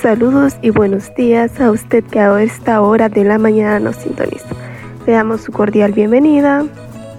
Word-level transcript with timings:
Saludos 0.00 0.56
y 0.62 0.70
buenos 0.70 1.14
días 1.14 1.60
a 1.60 1.70
usted 1.70 2.04
que 2.04 2.20
a 2.20 2.42
esta 2.42 2.82
hora 2.82 3.08
de 3.08 3.24
la 3.24 3.38
mañana 3.38 3.80
nos 3.80 3.96
sintoniza. 3.96 4.46
Le 5.06 5.12
damos 5.12 5.40
su 5.40 5.50
cordial 5.50 5.92
bienvenida 5.92 6.64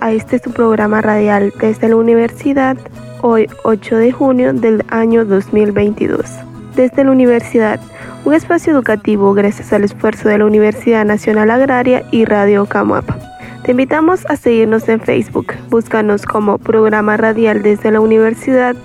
a 0.02 0.12
este 0.12 0.40
su 0.40 0.52
programa 0.52 1.02
radial 1.02 1.52
desde 1.60 1.90
la 1.90 1.96
universidad, 1.96 2.78
hoy 3.22 3.48
8 3.64 3.98
de 3.98 4.12
junio 4.12 4.54
del 4.54 4.84
año 4.90 5.26
2022. 5.26 6.26
Desde 6.76 7.04
la 7.04 7.12
universidad, 7.12 7.80
un 8.24 8.34
espacio 8.34 8.74
educativo 8.74 9.34
gracias 9.34 9.74
al 9.74 9.84
esfuerzo 9.84 10.30
de 10.30 10.38
la 10.38 10.46
Universidad 10.46 11.06
Nacional 11.06 11.50
Agraria 11.52 12.04
y 12.12 12.26
Radio 12.26 12.66
Camuapa. 12.66 13.18
Te 13.64 13.72
invitamos 13.72 14.26
a 14.28 14.36
seguirnos 14.36 14.88
en 14.90 15.00
Facebook, 15.00 15.54
búscanos 15.70 16.26
como 16.26 16.60
programa 16.60 17.18
radial 17.18 17.64
desde 17.64 17.92
la 17.92 18.00
universidad, 18.00 18.76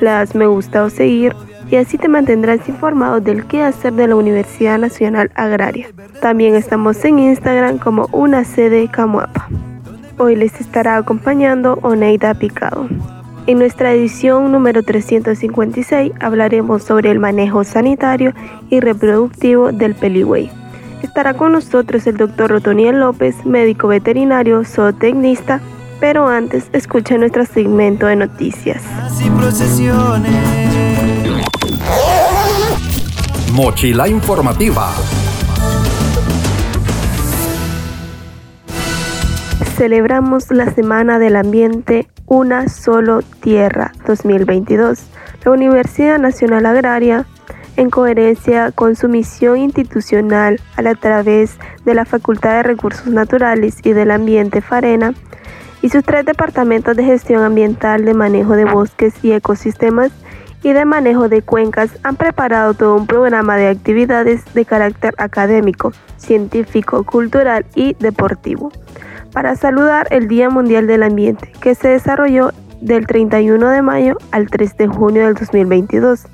le 0.00 0.10
das 0.10 0.34
me 0.34 0.46
gusta 0.46 0.84
o 0.84 0.90
seguir 0.90 1.34
y 1.70 1.76
así 1.76 1.98
te 1.98 2.08
mantendrás 2.08 2.68
informado 2.68 3.20
del 3.20 3.46
qué 3.46 3.62
hacer 3.62 3.92
de 3.92 4.08
la 4.08 4.16
Universidad 4.16 4.78
Nacional 4.78 5.30
Agraria. 5.34 5.88
También 6.20 6.54
estamos 6.54 7.04
en 7.04 7.18
Instagram 7.18 7.78
como 7.78 8.08
una 8.12 8.44
sede 8.44 8.88
Camuapa. 8.88 9.48
Hoy 10.18 10.34
les 10.34 10.60
estará 10.60 10.96
acompañando 10.96 11.78
Oneida 11.82 12.34
Picado. 12.34 12.88
En 13.46 13.58
nuestra 13.58 13.92
edición 13.92 14.52
número 14.52 14.82
356 14.82 16.12
hablaremos 16.20 16.82
sobre 16.82 17.10
el 17.10 17.18
manejo 17.18 17.64
sanitario 17.64 18.32
y 18.68 18.80
reproductivo 18.80 19.72
del 19.72 19.94
peligüey. 19.94 20.50
Estará 21.02 21.34
con 21.34 21.52
nosotros 21.52 22.06
el 22.06 22.16
doctor 22.16 22.50
Rotoniel 22.50 23.00
López, 23.00 23.46
médico 23.46 23.88
veterinario, 23.88 24.64
zootecnista, 24.64 25.60
pero 26.00 26.26
antes 26.28 26.68
escucha 26.72 27.16
nuestro 27.18 27.44
segmento 27.44 28.06
de 28.06 28.16
noticias. 28.16 28.82
Mochila 33.52 34.08
informativa. 34.08 34.92
Celebramos 39.76 40.50
la 40.50 40.72
Semana 40.72 41.18
del 41.18 41.36
Ambiente 41.36 42.08
Una 42.26 42.68
Solo 42.68 43.22
Tierra 43.22 43.92
2022. 44.06 45.00
La 45.44 45.52
Universidad 45.52 46.18
Nacional 46.18 46.66
Agraria, 46.66 47.26
en 47.76 47.90
coherencia 47.90 48.72
con 48.72 48.96
su 48.96 49.08
misión 49.08 49.58
institucional 49.58 50.60
a 50.76 50.94
través 50.94 51.58
de 51.84 51.94
la 51.94 52.04
Facultad 52.04 52.56
de 52.56 52.62
Recursos 52.64 53.06
Naturales 53.06 53.76
y 53.84 53.92
del 53.92 54.10
Ambiente 54.10 54.60
Farena, 54.60 55.14
y 55.82 55.88
sus 55.90 56.04
tres 56.04 56.24
departamentos 56.24 56.96
de 56.96 57.04
gestión 57.04 57.42
ambiental, 57.42 58.04
de 58.04 58.14
manejo 58.14 58.56
de 58.56 58.64
bosques 58.64 59.14
y 59.22 59.32
ecosistemas, 59.32 60.12
y 60.62 60.72
de 60.72 60.84
manejo 60.84 61.28
de 61.28 61.42
cuencas 61.42 61.90
han 62.02 62.16
preparado 62.16 62.74
todo 62.74 62.96
un 62.96 63.06
programa 63.06 63.56
de 63.56 63.68
actividades 63.68 64.42
de 64.54 64.64
carácter 64.64 65.14
académico, 65.18 65.92
científico, 66.16 67.04
cultural 67.04 67.64
y 67.74 67.94
deportivo 67.94 68.72
para 69.32 69.54
saludar 69.56 70.08
el 70.10 70.26
Día 70.26 70.50
Mundial 70.50 70.86
del 70.86 71.02
Ambiente 71.02 71.52
que 71.60 71.74
se 71.74 71.88
desarrolló 71.88 72.50
del 72.80 73.06
31 73.06 73.68
de 73.70 73.82
mayo 73.82 74.16
al 74.30 74.48
3 74.48 74.76
de 74.76 74.88
junio 74.88 75.26
del 75.26 75.34
2022. 75.34 76.26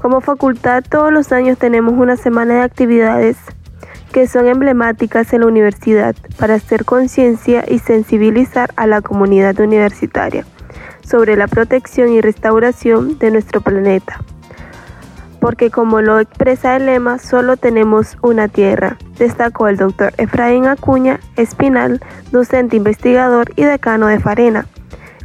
Como 0.00 0.20
facultad 0.20 0.82
todos 0.88 1.12
los 1.12 1.32
años 1.32 1.58
tenemos 1.58 1.94
una 1.94 2.16
semana 2.16 2.54
de 2.54 2.62
actividades 2.62 3.36
que 4.12 4.26
son 4.26 4.46
emblemáticas 4.46 5.32
en 5.32 5.40
la 5.40 5.46
universidad 5.46 6.14
para 6.38 6.54
hacer 6.54 6.84
conciencia 6.84 7.64
y 7.68 7.78
sensibilizar 7.78 8.70
a 8.76 8.86
la 8.86 9.00
comunidad 9.00 9.58
universitaria 9.60 10.44
sobre 11.02 11.36
la 11.36 11.48
protección 11.48 12.12
y 12.12 12.20
restauración 12.20 13.18
de 13.18 13.30
nuestro 13.30 13.60
planeta. 13.60 14.20
Porque 15.40 15.70
como 15.70 16.02
lo 16.02 16.20
expresa 16.20 16.76
el 16.76 16.86
lema, 16.86 17.18
solo 17.18 17.56
tenemos 17.56 18.18
una 18.22 18.48
tierra, 18.48 18.98
destacó 19.18 19.68
el 19.68 19.78
doctor 19.78 20.12
Efraín 20.18 20.66
Acuña 20.66 21.18
Espinal, 21.36 22.00
docente 22.30 22.76
investigador 22.76 23.50
y 23.56 23.64
decano 23.64 24.06
de 24.06 24.20
Farena. 24.20 24.66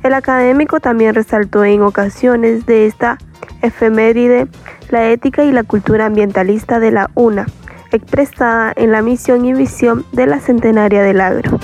El 0.04 0.14
académico 0.14 0.80
también 0.80 1.16
resaltó 1.16 1.66
en 1.66 1.82
ocasiones 1.82 2.66
de 2.66 2.86
esta 2.86 3.18
efeméride 3.62 4.48
la 4.90 5.10
ética 5.10 5.44
y 5.44 5.52
la 5.52 5.64
cultura 5.64 6.06
ambientalista 6.06 6.80
de 6.80 6.92
la 6.92 7.10
UNA, 7.16 7.48
expresada 7.96 8.74
en 8.76 8.92
la 8.92 9.02
misión 9.02 9.46
y 9.46 9.54
visión 9.54 10.06
de 10.12 10.28
la 10.28 10.40
centenaria 10.40 11.02
del 11.02 11.22
agro 11.22 11.60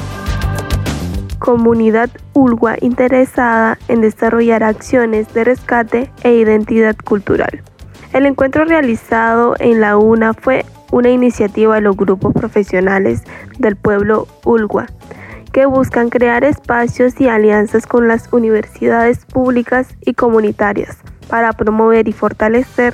comunidad 1.41 2.11
ulgua 2.33 2.75
interesada 2.81 3.79
en 3.87 4.01
desarrollar 4.01 4.63
acciones 4.63 5.33
de 5.33 5.43
rescate 5.43 6.11
e 6.23 6.35
identidad 6.35 6.95
cultural. 7.03 7.63
El 8.13 8.27
encuentro 8.27 8.63
realizado 8.63 9.55
en 9.59 9.81
la 9.81 9.97
UNA 9.97 10.35
fue 10.35 10.65
una 10.91 11.09
iniciativa 11.09 11.75
de 11.75 11.81
los 11.81 11.97
grupos 11.97 12.33
profesionales 12.33 13.23
del 13.57 13.75
pueblo 13.75 14.27
ulgua 14.45 14.85
que 15.51 15.65
buscan 15.65 16.09
crear 16.09 16.43
espacios 16.43 17.19
y 17.19 17.27
alianzas 17.27 17.87
con 17.87 18.07
las 18.07 18.31
universidades 18.31 19.25
públicas 19.25 19.87
y 20.01 20.13
comunitarias 20.13 20.99
para 21.27 21.53
promover 21.53 22.07
y 22.07 22.13
fortalecer 22.13 22.93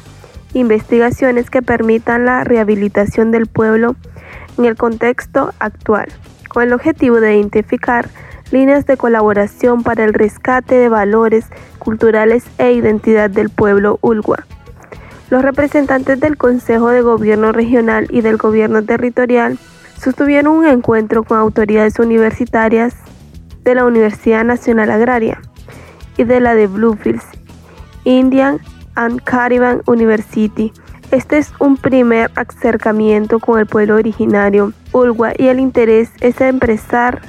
investigaciones 0.53 1.49
que 1.49 1.61
permitan 1.61 2.25
la 2.25 2.43
rehabilitación 2.43 3.31
del 3.31 3.47
pueblo 3.47 3.95
en 4.57 4.65
el 4.65 4.75
contexto 4.75 5.53
actual, 5.59 6.07
con 6.49 6.63
el 6.63 6.73
objetivo 6.73 7.19
de 7.19 7.35
identificar 7.35 8.09
líneas 8.51 8.85
de 8.85 8.97
colaboración 8.97 9.83
para 9.83 10.03
el 10.03 10.13
rescate 10.13 10.75
de 10.75 10.89
valores 10.89 11.45
culturales 11.79 12.45
e 12.57 12.71
identidad 12.71 13.29
del 13.29 13.49
pueblo 13.49 13.99
ulgua. 14.01 14.45
Los 15.29 15.41
representantes 15.41 16.19
del 16.19 16.37
Consejo 16.37 16.89
de 16.89 17.01
Gobierno 17.01 17.51
Regional 17.51 18.07
y 18.09 18.21
del 18.21 18.37
Gobierno 18.37 18.83
Territorial 18.83 19.59
sostuvieron 19.99 20.55
un 20.55 20.65
encuentro 20.65 21.23
con 21.23 21.37
autoridades 21.37 21.99
universitarias 21.99 22.95
de 23.63 23.75
la 23.75 23.85
Universidad 23.85 24.45
Nacional 24.45 24.89
Agraria 24.89 25.41
y 26.15 26.23
de 26.23 26.39
la 26.39 26.55
de 26.55 26.67
Bluefields, 26.67 27.25
Indian 28.05 28.59
and 28.97 29.21
Caribbean 29.23 29.81
University. 29.87 30.73
Este 31.11 31.37
es 31.37 31.53
un 31.59 31.77
primer 31.77 32.29
acercamiento 32.35 33.39
con 33.39 33.59
el 33.59 33.65
pueblo 33.65 33.95
originario 33.95 34.73
Ulgua 34.91 35.31
y 35.37 35.47
el 35.47 35.61
interés 35.61 36.09
es 36.19 36.41
empezar 36.41 37.21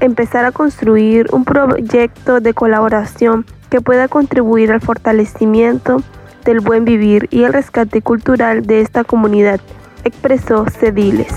empezar 0.00 0.44
a 0.44 0.52
construir 0.52 1.26
un 1.32 1.44
proyecto 1.44 2.40
de 2.40 2.54
colaboración 2.54 3.46
que 3.70 3.80
pueda 3.80 4.08
contribuir 4.08 4.70
al 4.70 4.80
fortalecimiento 4.80 6.02
del 6.44 6.60
buen 6.60 6.84
vivir 6.84 7.28
y 7.30 7.44
el 7.44 7.52
rescate 7.52 8.02
cultural 8.02 8.66
de 8.66 8.80
esta 8.80 9.04
comunidad, 9.04 9.60
expresó 10.04 10.66
Cediles. 10.66 11.32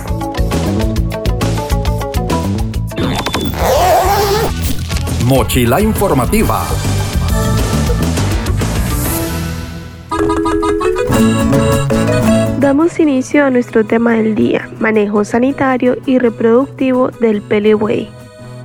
Mochila 5.25 5.81
informativa. 5.81 6.65
Damos 12.59 12.99
inicio 12.99 13.45
a 13.45 13.49
nuestro 13.49 13.85
tema 13.85 14.13
del 14.13 14.35
día, 14.35 14.69
manejo 14.79 15.23
sanitario 15.23 15.97
y 16.05 16.19
reproductivo 16.19 17.09
del 17.09 17.41
pelebuey. 17.41 18.09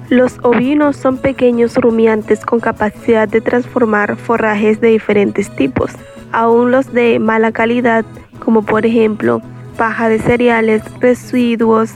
Los 0.09 0.39
ovinos 0.43 0.97
son 0.97 1.19
pequeños 1.19 1.77
rumiantes 1.77 2.45
con 2.45 2.61
capacidad 2.61 3.29
de 3.29 3.41
transformar 3.41 4.17
forrajes 4.17 4.81
de 4.81 4.89
diferentes 4.89 5.49
tipos, 5.55 5.93
aún 6.33 6.71
los 6.71 6.93
de 6.93 7.19
mala 7.19 7.53
calidad, 7.53 8.05
como 8.39 8.63
por 8.63 8.85
ejemplo 8.85 9.41
paja 9.77 10.09
de 10.09 10.19
cereales, 10.19 10.83
residuos 11.01 11.93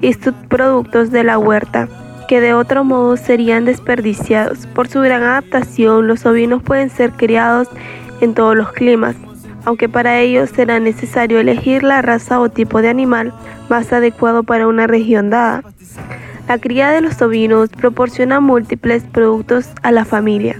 y 0.00 0.12
subproductos 0.12 1.10
de 1.10 1.24
la 1.24 1.38
huerta, 1.38 1.88
que 2.28 2.40
de 2.40 2.54
otro 2.54 2.84
modo 2.84 3.16
serían 3.16 3.64
desperdiciados. 3.64 4.66
Por 4.68 4.88
su 4.88 5.00
gran 5.00 5.22
adaptación, 5.22 6.06
los 6.06 6.26
ovinos 6.26 6.62
pueden 6.62 6.90
ser 6.90 7.12
criados 7.12 7.68
en 8.20 8.34
todos 8.34 8.56
los 8.56 8.72
climas, 8.72 9.16
aunque 9.66 9.88
para 9.88 10.20
ello 10.20 10.46
será 10.46 10.78
necesario 10.78 11.40
elegir 11.40 11.82
la 11.82 12.00
raza 12.00 12.40
o 12.40 12.48
tipo 12.48 12.80
de 12.80 12.88
animal 12.88 13.34
más 13.68 13.92
adecuado 13.92 14.44
para 14.44 14.68
una 14.68 14.86
región 14.86 15.28
dada. 15.28 15.62
La 16.48 16.58
cría 16.58 16.90
de 16.92 17.00
los 17.00 17.20
ovinos 17.20 17.68
proporciona 17.70 18.38
múltiples 18.38 19.02
productos 19.02 19.68
a 19.82 19.90
la 19.90 20.04
familia. 20.04 20.58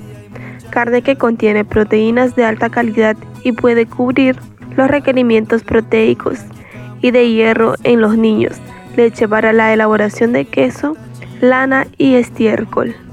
carne 0.70 1.00
que 1.00 1.16
contiene 1.16 1.64
proteínas 1.64 2.34
de 2.34 2.44
alta 2.44 2.68
calidad 2.68 3.16
y 3.44 3.52
puede 3.52 3.86
cubrir 3.86 4.36
los 4.76 4.88
requerimientos 4.88 5.62
proteicos 5.62 6.40
y 7.00 7.12
de 7.12 7.30
hierro 7.30 7.76
en 7.84 8.00
los 8.00 8.18
niños, 8.18 8.56
leche 8.96 9.28
para 9.28 9.52
la 9.52 9.72
elaboración 9.72 10.32
de 10.32 10.44
queso, 10.44 10.96
lana 11.40 11.86
y 11.96 12.16
estiércol. 12.16 13.05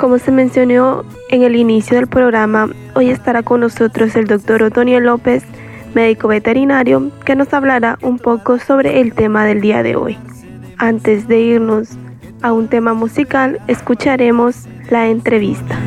Como 0.00 0.18
se 0.18 0.30
mencionó 0.30 1.04
en 1.28 1.42
el 1.42 1.56
inicio 1.56 1.96
del 1.96 2.06
programa, 2.06 2.70
hoy 2.94 3.10
estará 3.10 3.42
con 3.42 3.60
nosotros 3.60 4.16
el 4.16 4.26
doctor 4.26 4.62
Otoniel 4.62 5.04
López, 5.04 5.42
médico 5.92 6.26
veterinario, 6.26 7.10
que 7.26 7.36
nos 7.36 7.52
hablará 7.52 7.98
un 8.00 8.18
poco 8.18 8.58
sobre 8.58 9.02
el 9.02 9.12
tema 9.12 9.44
del 9.44 9.60
día 9.60 9.82
de 9.82 9.96
hoy. 9.96 10.16
Antes 10.78 11.28
de 11.28 11.40
irnos 11.42 11.90
a 12.40 12.54
un 12.54 12.68
tema 12.68 12.94
musical, 12.94 13.60
escucharemos 13.68 14.64
la 14.88 15.08
entrevista. 15.08 15.78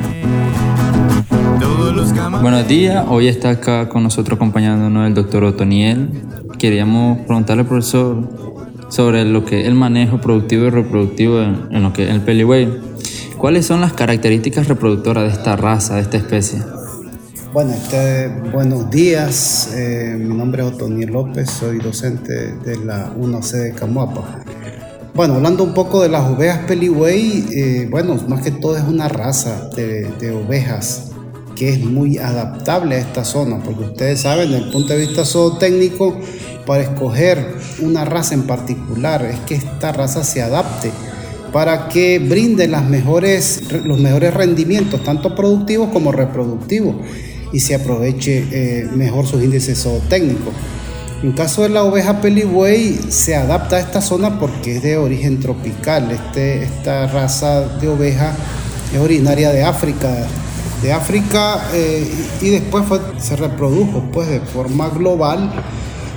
Buenos 2.39 2.67
días, 2.67 3.03
hoy 3.09 3.27
está 3.27 3.49
acá 3.49 3.89
con 3.89 4.03
nosotros 4.03 4.35
acompañándonos 4.35 5.07
el 5.07 5.15
doctor 5.15 5.43
Otoniel. 5.43 6.09
Queríamos 6.59 7.17
preguntarle 7.21 7.63
al 7.63 7.67
profesor 7.67 8.29
sobre 8.89 9.25
lo 9.25 9.43
que 9.43 9.61
es 9.61 9.67
el 9.67 9.73
manejo 9.73 10.21
productivo 10.21 10.65
y 10.65 10.69
reproductivo 10.69 11.41
en, 11.41 11.81
lo 11.81 11.93
que 11.93 12.03
es 12.03 12.11
el 12.11 12.21
Peliway. 12.21 12.92
¿Cuáles 13.43 13.65
son 13.65 13.81
las 13.81 13.91
características 13.91 14.69
reproductoras 14.69 15.25
de 15.25 15.37
esta 15.37 15.57
raza, 15.57 15.95
de 15.95 16.03
esta 16.03 16.15
especie? 16.15 16.63
Bueno, 17.51 17.73
este, 17.73 18.29
buenos 18.53 18.89
días. 18.89 19.73
Eh, 19.75 20.15
mi 20.17 20.33
nombre 20.33 20.65
es 20.65 20.71
Otoniel 20.71 21.11
López, 21.11 21.49
soy 21.49 21.79
docente 21.79 22.53
de 22.53 22.77
la 22.85 23.13
1C 23.13 23.51
de 23.51 23.73
Camuapa. 23.73 24.45
Bueno, 25.13 25.33
hablando 25.33 25.65
un 25.65 25.73
poco 25.73 26.01
de 26.01 26.07
las 26.07 26.25
ovejas 26.25 26.59
Peliway, 26.59 27.45
eh, 27.51 27.87
bueno, 27.91 28.15
más 28.29 28.41
que 28.43 28.51
todo 28.51 28.77
es 28.77 28.83
una 28.85 29.09
raza 29.09 29.67
de, 29.75 30.09
de 30.21 30.31
ovejas 30.31 31.11
que 31.57 31.67
es 31.67 31.83
muy 31.83 32.19
adaptable 32.19 32.95
a 32.95 32.99
esta 32.99 33.25
zona, 33.25 33.61
porque 33.61 33.83
ustedes 33.83 34.21
saben, 34.21 34.51
desde 34.51 34.67
el 34.67 34.71
punto 34.71 34.93
de 34.93 34.99
vista 34.99 35.25
zootécnico, 35.25 36.17
para 36.65 36.83
escoger 36.83 37.45
una 37.81 38.05
raza 38.05 38.35
en 38.35 38.43
particular, 38.43 39.25
es 39.25 39.39
que 39.41 39.55
esta 39.55 39.91
raza 39.91 40.23
se 40.23 40.41
adapte 40.41 40.93
para 41.53 41.87
que 41.87 42.17
brinde 42.17 42.67
las 42.67 42.83
mejores, 42.83 43.71
los 43.85 43.99
mejores 43.99 44.33
rendimientos, 44.33 45.03
tanto 45.03 45.35
productivos 45.35 45.89
como 45.93 46.11
reproductivos, 46.11 46.95
y 47.53 47.59
se 47.59 47.75
aproveche 47.75 48.47
eh, 48.51 48.87
mejor 48.91 49.27
sus 49.27 49.43
índices 49.43 49.83
zootécnicos. 49.83 50.53
En 51.21 51.31
caso 51.31 51.61
de 51.61 51.69
la 51.69 51.83
oveja 51.83 52.19
peligüey, 52.19 52.99
se 53.07 53.35
adapta 53.35 53.77
a 53.77 53.79
esta 53.79 54.01
zona 54.01 54.39
porque 54.39 54.77
es 54.77 54.83
de 54.83 54.97
origen 54.97 55.39
tropical. 55.39 56.11
Este, 56.11 56.63
esta 56.63 57.07
raza 57.07 57.61
de 57.77 57.87
oveja 57.87 58.33
es 58.91 58.99
originaria 58.99 59.51
de 59.51 59.63
África, 59.63 60.09
de 60.81 60.91
África 60.91 61.69
eh, 61.73 62.11
y 62.41 62.49
después 62.49 62.83
se 63.19 63.35
reprodujo 63.35 64.03
pues 64.11 64.27
de 64.27 64.41
forma 64.41 64.89
global 64.89 65.53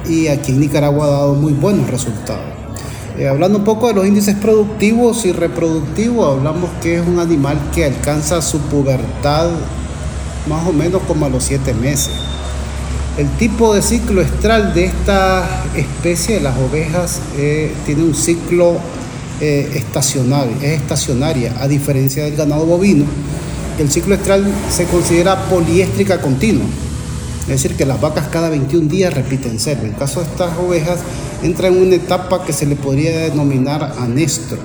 y 0.08 0.26
aquí 0.26 0.52
en 0.52 0.60
Nicaragua 0.60 1.06
ha 1.06 1.10
dado 1.10 1.34
muy 1.34 1.52
buenos 1.52 1.88
resultados. 1.88 2.55
Eh, 3.18 3.26
hablando 3.26 3.58
un 3.58 3.64
poco 3.64 3.88
de 3.88 3.94
los 3.94 4.06
índices 4.06 4.34
productivos 4.34 5.24
y 5.24 5.32
reproductivos, 5.32 6.36
hablamos 6.36 6.68
que 6.82 6.96
es 6.96 7.06
un 7.06 7.18
animal 7.18 7.58
que 7.74 7.86
alcanza 7.86 8.42
su 8.42 8.58
pubertad 8.60 9.50
más 10.46 10.66
o 10.68 10.72
menos 10.72 11.02
como 11.08 11.24
a 11.24 11.28
los 11.28 11.44
7 11.44 11.72
meses. 11.74 12.12
El 13.16 13.28
tipo 13.38 13.74
de 13.74 13.80
ciclo 13.80 14.20
estral 14.20 14.74
de 14.74 14.84
esta 14.84 15.48
especie 15.74 16.34
de 16.34 16.40
las 16.42 16.58
ovejas 16.58 17.20
eh, 17.38 17.72
tiene 17.86 18.02
un 18.02 18.14
ciclo 18.14 18.74
estacional, 19.40 20.48
es 20.62 20.80
estacionaria, 20.80 21.54
a 21.60 21.68
diferencia 21.68 22.24
del 22.24 22.36
ganado 22.36 22.64
bovino, 22.64 23.04
el 23.78 23.90
ciclo 23.90 24.14
estral 24.14 24.46
se 24.70 24.84
considera 24.86 25.36
poliéstrica 25.48 26.20
continua. 26.20 26.64
Es 27.46 27.62
decir, 27.62 27.76
que 27.76 27.86
las 27.86 28.00
vacas 28.00 28.26
cada 28.26 28.50
21 28.50 28.88
días 28.88 29.14
repiten 29.14 29.60
ser. 29.60 29.78
En 29.84 29.92
caso 29.92 30.20
de 30.20 30.26
estas 30.26 30.58
ovejas, 30.58 30.98
entra 31.44 31.68
en 31.68 31.80
una 31.80 31.94
etapa 31.94 32.44
que 32.44 32.52
se 32.52 32.66
le 32.66 32.74
podría 32.74 33.20
denominar 33.30 33.94
anestro. 34.00 34.58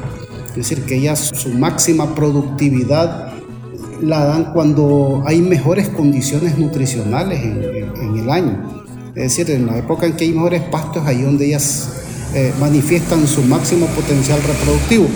Es 0.50 0.56
decir, 0.56 0.84
que 0.84 0.96
ellas 0.96 1.32
su 1.34 1.50
máxima 1.50 2.16
productividad 2.16 3.34
la 4.02 4.26
dan 4.26 4.52
cuando 4.52 5.24
hay 5.28 5.42
mejores 5.42 5.90
condiciones 5.90 6.58
nutricionales 6.58 7.44
en, 7.44 8.18
el 8.18 8.30
año. 8.30 8.84
Es 9.10 9.36
decir, 9.38 9.52
en 9.52 9.68
la 9.68 9.78
época 9.78 10.08
en 10.08 10.14
que 10.14 10.24
hay 10.24 10.32
mejores 10.32 10.64
pastos, 10.64 11.06
ahí 11.06 11.22
donde 11.22 11.46
ellas 11.46 11.90
eh, 12.34 12.52
manifiestan 12.60 13.28
su 13.28 13.44
máximo 13.44 13.86
potencial 13.88 14.40
reproductivo 14.42 15.08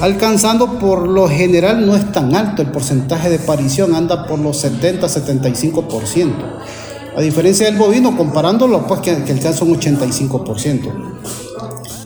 alcanzando 0.00 0.78
por 0.78 1.08
lo 1.08 1.28
general 1.28 1.86
no 1.86 1.96
es 1.96 2.12
tan 2.12 2.34
alto 2.34 2.62
el 2.62 2.70
porcentaje 2.70 3.28
de 3.28 3.38
parición, 3.38 3.94
anda 3.94 4.26
por 4.26 4.38
los 4.38 4.64
70-75%. 4.64 6.32
A 7.16 7.20
diferencia 7.20 7.66
del 7.66 7.76
bovino, 7.76 8.16
comparándolo, 8.16 8.86
pues 8.86 9.00
que, 9.00 9.10
alcanza 9.10 9.64
un 9.64 9.78
85%. 9.78 10.92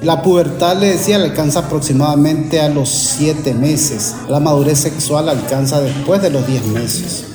La 0.02 0.22
pubertad, 0.22 0.78
le 0.78 0.92
decía, 0.92 1.18
le 1.18 1.24
alcanza 1.24 1.60
aproximadamente 1.60 2.60
a 2.60 2.68
los 2.68 2.88
7 2.88 3.52
meses. 3.54 4.14
La 4.28 4.40
madurez 4.40 4.78
sexual 4.78 5.28
alcanza 5.28 5.80
después 5.80 6.22
de 6.22 6.30
los 6.30 6.46
10 6.46 6.66
meses. 6.68 7.26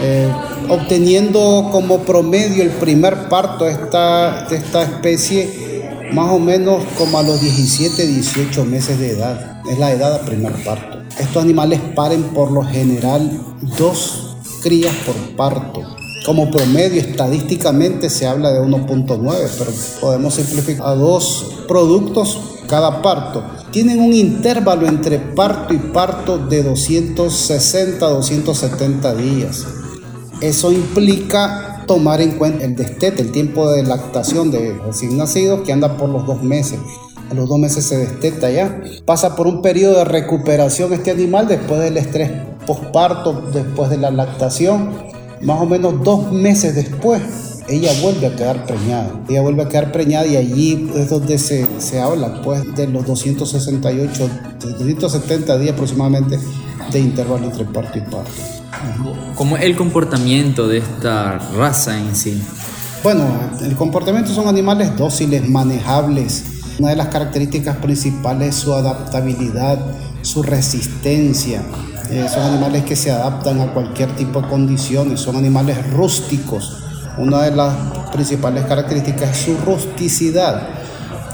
Eh, 0.00 0.32
obteniendo 0.68 1.70
como 1.72 2.00
promedio 2.00 2.62
el 2.62 2.70
primer 2.70 3.28
parto 3.28 3.64
de 3.64 3.72
esta, 3.72 4.46
de 4.48 4.56
esta 4.56 4.82
especie 4.84 5.73
más 6.14 6.30
o 6.30 6.38
menos 6.38 6.84
como 6.96 7.18
a 7.18 7.22
los 7.22 7.40
17, 7.40 8.06
18 8.06 8.64
meses 8.64 8.98
de 9.00 9.10
edad. 9.10 9.60
Es 9.68 9.78
la 9.78 9.92
edad 9.92 10.20
de 10.20 10.26
primer 10.26 10.52
parto. 10.64 10.98
Estos 11.18 11.42
animales 11.42 11.80
paren 11.94 12.22
por 12.34 12.52
lo 12.52 12.62
general 12.62 13.40
dos 13.76 14.36
crías 14.62 14.94
por 15.04 15.16
parto. 15.36 15.82
Como 16.24 16.50
promedio 16.50 17.00
estadísticamente 17.00 18.08
se 18.08 18.26
habla 18.26 18.52
de 18.52 18.60
1.9, 18.60 19.48
pero 19.58 19.70
podemos 20.00 20.34
simplificar 20.34 20.86
a 20.86 20.94
dos 20.94 21.64
productos 21.66 22.38
cada 22.68 23.02
parto. 23.02 23.42
Tienen 23.72 23.98
un 24.00 24.12
intervalo 24.12 24.86
entre 24.86 25.18
parto 25.18 25.74
y 25.74 25.78
parto 25.78 26.38
de 26.38 26.62
260 26.62 28.06
a 28.06 28.10
270 28.10 29.14
días. 29.16 29.66
Eso 30.40 30.72
implica 30.72 31.73
tomar 31.86 32.20
en 32.20 32.32
cuenta 32.32 32.64
el 32.64 32.76
destete, 32.76 33.22
el 33.22 33.32
tiempo 33.32 33.70
de 33.70 33.82
lactación 33.82 34.50
de 34.50 34.76
recién 34.84 35.16
nacidos 35.16 35.60
que 35.62 35.72
anda 35.72 35.96
por 35.96 36.08
los 36.08 36.26
dos 36.26 36.42
meses. 36.42 36.78
A 37.30 37.34
los 37.34 37.48
dos 37.48 37.58
meses 37.58 37.84
se 37.84 37.96
desteta 37.96 38.50
ya. 38.50 38.82
Pasa 39.06 39.34
por 39.34 39.46
un 39.46 39.62
periodo 39.62 39.98
de 39.98 40.04
recuperación 40.04 40.92
este 40.92 41.10
animal 41.10 41.48
después 41.48 41.80
del 41.80 41.96
estrés 41.96 42.30
postparto, 42.66 43.42
después 43.52 43.90
de 43.90 43.98
la 43.98 44.10
lactación. 44.10 44.90
Más 45.40 45.60
o 45.60 45.66
menos 45.66 46.02
dos 46.02 46.32
meses 46.32 46.74
después, 46.74 47.22
ella 47.68 47.90
vuelve 48.02 48.26
a 48.26 48.36
quedar 48.36 48.66
preñada. 48.66 49.20
Ella 49.28 49.40
vuelve 49.40 49.62
a 49.62 49.68
quedar 49.68 49.92
preñada 49.92 50.26
y 50.26 50.36
allí 50.36 50.90
es 50.94 51.10
donde 51.10 51.38
se, 51.38 51.66
se 51.78 52.00
habla 52.00 52.42
pues, 52.42 52.74
de 52.74 52.86
los 52.88 53.06
268, 53.06 54.28
270 54.78 55.58
días 55.58 55.74
aproximadamente 55.74 56.38
de 56.92 56.98
intervalo 57.00 57.46
entre 57.46 57.64
parto 57.64 57.98
y 57.98 58.02
parto. 58.02 58.63
¿Cómo 59.34 59.56
es 59.56 59.64
el 59.64 59.76
comportamiento 59.76 60.68
de 60.68 60.78
esta 60.78 61.38
raza 61.56 61.98
en 61.98 62.14
sí? 62.14 62.42
Bueno, 63.02 63.24
el 63.60 63.76
comportamiento 63.76 64.32
son 64.32 64.48
animales 64.48 64.96
dóciles, 64.96 65.48
manejables. 65.48 66.44
Una 66.78 66.90
de 66.90 66.96
las 66.96 67.08
características 67.08 67.76
principales 67.76 68.48
es 68.50 68.54
su 68.56 68.72
adaptabilidad, 68.72 69.78
su 70.22 70.42
resistencia. 70.42 71.62
Eh, 72.10 72.26
son 72.32 72.42
animales 72.42 72.84
que 72.84 72.96
se 72.96 73.10
adaptan 73.10 73.60
a 73.60 73.72
cualquier 73.72 74.14
tipo 74.16 74.42
de 74.42 74.48
condiciones, 74.48 75.20
son 75.20 75.36
animales 75.36 75.90
rústicos. 75.92 76.82
Una 77.18 77.42
de 77.42 77.54
las 77.54 77.74
principales 78.12 78.64
características 78.64 79.30
es 79.30 79.44
su 79.44 79.56
rusticidad, 79.64 80.68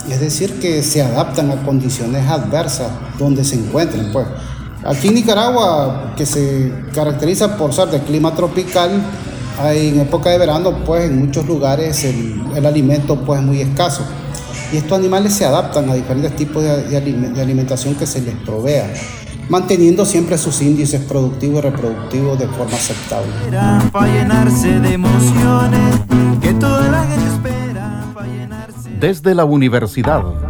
es 0.09 0.21
decir, 0.21 0.59
que 0.61 0.83
se 0.83 1.03
adaptan 1.03 1.51
a 1.51 1.63
condiciones 1.63 2.27
adversas 2.29 2.91
donde 3.19 3.45
se 3.45 3.57
encuentren. 3.57 4.11
Pues 4.13 4.27
Aquí 4.85 5.09
en 5.09 5.15
Nicaragua, 5.15 6.15
que 6.17 6.25
se 6.25 6.73
caracteriza 6.95 7.57
por 7.59 7.73
ser 7.75 7.89
de 7.89 8.01
clima 8.01 8.35
tropical, 8.35 9.03
hay 9.59 9.89
en 9.89 10.01
época 10.01 10.31
de 10.31 10.39
verano, 10.39 10.85
pues 10.87 11.11
en 11.11 11.27
muchos 11.27 11.47
lugares 11.47 12.03
el, 12.05 12.65
alimento 12.65 13.17
pues 13.17 13.41
es 13.41 13.47
muy 13.47 13.61
escaso. 13.61 14.03
Y 14.73 14.79
estos 14.79 14.99
animales 14.99 15.35
se 15.35 15.45
adaptan 15.45 15.91
a 15.91 15.95
diferentes 15.95 16.35
tipos 16.37 16.63
de, 16.63 16.97
alimentación 16.97 17.95
que 17.95 18.07
se 18.07 18.23
les 18.23 18.35
provea, 18.37 18.91
manteniendo 19.51 20.07
siempre 20.07 20.39
sus 20.39 20.63
índices 20.63 21.03
productivos 21.03 21.59
y 21.59 21.63
reproductivos 21.63 22.39
de 22.39 22.47
forma 22.47 22.75
aceptable. 22.75 23.33
Desde 28.99 29.35
la 29.35 29.45
universidad 29.45 30.50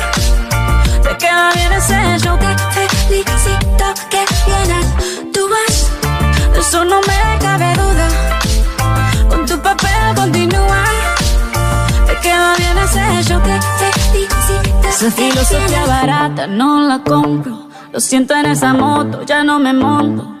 Queda 1.51 1.53
bien 1.53 1.73
ese 1.73 2.19
show. 2.19 2.37
Te 2.37 2.87
felicito 2.89 3.85
que 4.09 4.25
bien 4.45 4.71
actúas. 4.71 5.91
Eso 6.57 6.85
no 6.85 6.99
me 7.01 7.39
cabe 7.39 7.73
duda. 7.73 8.07
Con 9.29 9.45
tu 9.45 9.59
papel 9.59 10.15
continúa. 10.15 10.83
Te 12.07 12.15
queda 12.21 12.55
bien 12.55 12.77
ese 12.77 13.23
show. 13.23 13.41
Te 13.41 13.91
felicito 13.99 14.87
Esa 14.87 15.05
que 15.05 15.11
filosofía 15.11 15.85
barata 15.85 16.47
no 16.47 16.87
la 16.87 16.99
compro. 16.99 17.67
Lo 17.91 17.99
siento 17.99 18.33
en 18.35 18.45
esa 18.45 18.73
moto, 18.73 19.23
ya 19.23 19.43
no 19.43 19.59
me 19.59 19.73
monto. 19.73 20.40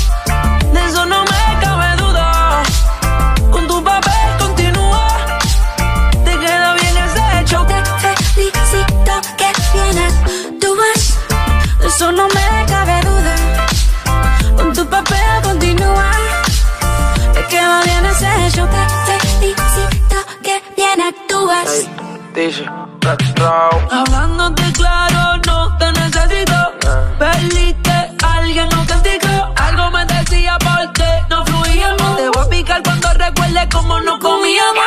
Hablándote 23.91 24.71
claro, 24.71 25.41
no 25.45 25.77
te 25.77 25.91
necesito. 25.91 26.71
Perdiste 27.19 28.15
alguien 28.23 28.69
no 28.69 28.85
castigo. 28.85 29.53
Algo 29.57 29.91
me 29.91 30.05
decía 30.05 30.57
porque 30.59 31.25
no 31.29 31.45
fluíamos. 31.45 32.15
Te 32.15 32.29
voy 32.29 32.45
a 32.45 32.49
picar 32.49 32.83
cuando 32.83 33.13
recuerde 33.15 33.67
cómo 33.69 33.99
no 33.99 34.17
comíamos. 34.19 34.85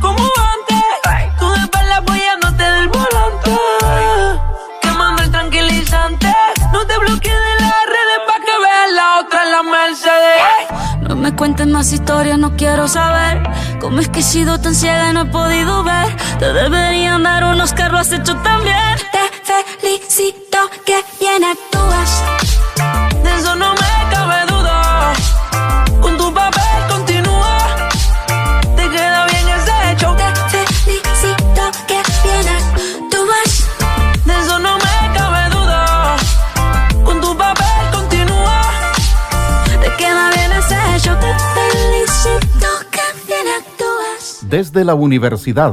Como 0.00 0.18
antes, 0.54 1.36
tú 1.38 1.50
de 1.50 1.58
espalda 1.60 1.96
apoyándote 1.98 2.64
del 2.64 2.88
volante. 2.88 3.58
Quemando 4.80 5.22
el 5.24 5.30
tranquilizante. 5.30 6.34
No 6.72 6.86
te 6.86 6.98
bloquees 6.98 7.34
de 7.48 7.64
las 7.64 7.84
redes 7.94 8.20
pa' 8.26 8.40
que 8.46 8.58
veas 8.64 8.92
la 8.94 9.18
otra 9.20 9.44
en 9.44 9.50
la 9.50 9.62
Mercedes. 9.62 11.08
No 11.08 11.16
me 11.16 11.36
cuentes 11.36 11.66
más 11.66 11.92
historias, 11.92 12.38
no 12.38 12.56
quiero 12.56 12.88
saber 12.88 13.42
Cómo 13.80 14.00
es 14.00 14.08
que 14.08 14.20
he 14.20 14.22
sido 14.22 14.58
tan 14.58 14.74
ciega 14.74 15.10
y 15.10 15.14
no 15.14 15.22
he 15.22 15.24
podido 15.26 15.84
ver 15.84 15.97
Te 16.38 16.52
deberían 16.52 17.24
dar 17.24 17.42
unos 17.42 17.72
carros, 17.72 17.92
lo 17.92 17.98
has 17.98 18.12
hecho 18.12 18.36
tan 18.36 18.62
bien 18.62 18.96
Te 19.10 19.60
felicito 19.80 20.70
que 20.86 21.02
bien 21.18 21.42
actúas. 21.42 22.22
De 23.24 23.34
eso 23.36 23.56
no 23.56 23.72
me 23.72 24.14
cabe 24.14 24.46
duda 24.46 25.12
Con 26.00 26.16
tu 26.16 26.32
papel 26.32 26.86
continúa 26.88 27.58
Te 28.76 28.88
queda 28.88 29.26
bien 29.26 29.48
ese 29.48 29.96
show 29.96 30.14
Te 30.16 30.32
felicito 30.46 31.62
que 31.88 32.00
bien 32.22 32.48
actúas. 32.58 33.66
De 34.24 34.38
eso 34.40 34.58
no 34.60 34.76
me 34.76 35.18
cabe 35.18 35.50
duda 35.50 36.16
Con 37.04 37.20
tu 37.20 37.36
papel 37.36 37.90
continúa 37.92 38.62
Te 39.82 39.92
queda 39.96 40.30
bien 40.30 40.52
ese 40.52 41.00
show 41.00 41.16
Te 41.18 41.34
felicito 41.54 42.68
que 42.92 43.26
bien 43.26 43.46
actúas. 43.58 44.38
Desde 44.42 44.84
la 44.84 44.94
universidad. 44.94 45.72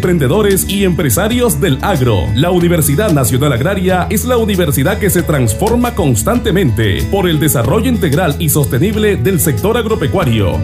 emprendedores 0.00 0.66
y 0.66 0.84
empresarios 0.84 1.60
del 1.60 1.76
agro. 1.82 2.24
La 2.34 2.50
Universidad 2.50 3.12
Nacional 3.12 3.52
Agraria 3.52 4.06
es 4.08 4.24
la 4.24 4.38
universidad 4.38 4.98
que 4.98 5.10
se 5.10 5.22
transforma 5.22 5.94
constantemente 5.94 7.02
por 7.10 7.28
el 7.28 7.38
desarrollo 7.38 7.90
integral 7.90 8.34
y 8.38 8.48
sostenible 8.48 9.16
del 9.16 9.40
sector 9.40 9.76
agropecuario. 9.76 10.58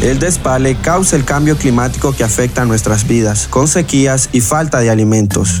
El 0.00 0.18
despale 0.18 0.76
causa 0.76 1.16
el 1.16 1.26
cambio 1.26 1.58
climático 1.58 2.14
que 2.16 2.24
afecta 2.24 2.62
a 2.62 2.64
nuestras 2.64 3.06
vidas, 3.06 3.48
con 3.48 3.68
sequías 3.68 4.30
y 4.32 4.40
falta 4.40 4.80
de 4.80 4.88
alimentos. 4.88 5.60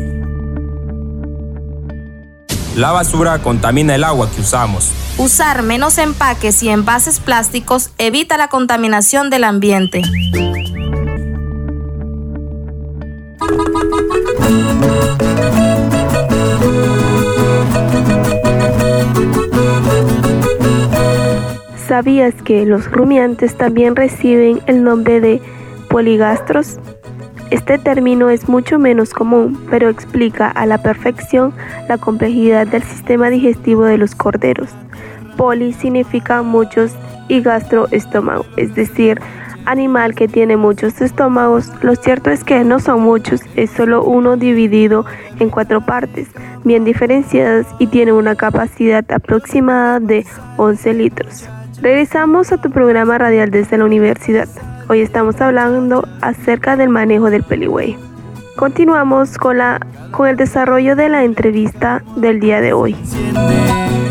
La 2.75 2.91
basura 2.91 3.39
contamina 3.39 3.95
el 3.95 4.03
agua 4.05 4.29
que 4.33 4.41
usamos. 4.41 4.91
Usar 5.17 5.61
menos 5.61 5.97
empaques 5.97 6.63
y 6.63 6.69
envases 6.69 7.19
plásticos 7.19 7.89
evita 7.97 8.37
la 8.37 8.47
contaminación 8.47 9.29
del 9.29 9.43
ambiente. 9.43 10.01
¿Sabías 21.89 22.33
que 22.45 22.65
los 22.65 22.89
rumiantes 22.89 23.57
también 23.57 23.97
reciben 23.97 24.61
el 24.65 24.81
nombre 24.81 25.19
de 25.19 25.41
poligastros? 25.89 26.77
Este 27.51 27.77
término 27.77 28.29
es 28.29 28.47
mucho 28.47 28.79
menos 28.79 29.13
común, 29.13 29.59
pero 29.69 29.89
explica 29.89 30.47
a 30.47 30.65
la 30.65 30.81
perfección 30.81 31.53
la 31.89 31.97
complejidad 31.97 32.65
del 32.65 32.81
sistema 32.81 33.29
digestivo 33.29 33.83
de 33.83 33.97
los 33.97 34.15
corderos. 34.15 34.69
Poli 35.35 35.73
significa 35.73 36.43
muchos 36.43 36.93
y 37.27 37.41
gastro 37.41 37.89
estómago, 37.91 38.45
es 38.55 38.73
decir, 38.73 39.19
animal 39.65 40.15
que 40.15 40.29
tiene 40.29 40.55
muchos 40.55 41.01
estómagos. 41.01 41.69
Lo 41.81 41.95
cierto 41.95 42.29
es 42.29 42.45
que 42.45 42.63
no 42.63 42.79
son 42.79 43.01
muchos, 43.01 43.41
es 43.57 43.69
solo 43.71 44.01
uno 44.01 44.37
dividido 44.37 45.05
en 45.39 45.49
cuatro 45.49 45.81
partes, 45.81 46.29
bien 46.63 46.85
diferenciadas 46.85 47.67
y 47.79 47.87
tiene 47.87 48.13
una 48.13 48.35
capacidad 48.35 49.03
aproximada 49.11 49.99
de 49.99 50.25
11 50.55 50.93
litros. 50.93 51.49
Regresamos 51.81 52.53
a 52.53 52.61
tu 52.61 52.71
programa 52.71 53.17
radial 53.17 53.51
desde 53.51 53.77
la 53.77 53.83
universidad. 53.83 54.47
Hoy 54.91 54.99
estamos 54.99 55.39
hablando 55.39 56.05
acerca 56.19 56.75
del 56.75 56.89
manejo 56.89 57.29
del 57.29 57.43
peligüey. 57.43 57.95
Continuamos 58.57 59.37
con, 59.37 59.57
la, 59.57 59.79
con 60.11 60.27
el 60.27 60.35
desarrollo 60.35 60.97
de 60.97 61.07
la 61.07 61.23
entrevista 61.23 62.03
del 62.17 62.41
día 62.41 62.59
de 62.59 62.73
hoy. 62.73 62.97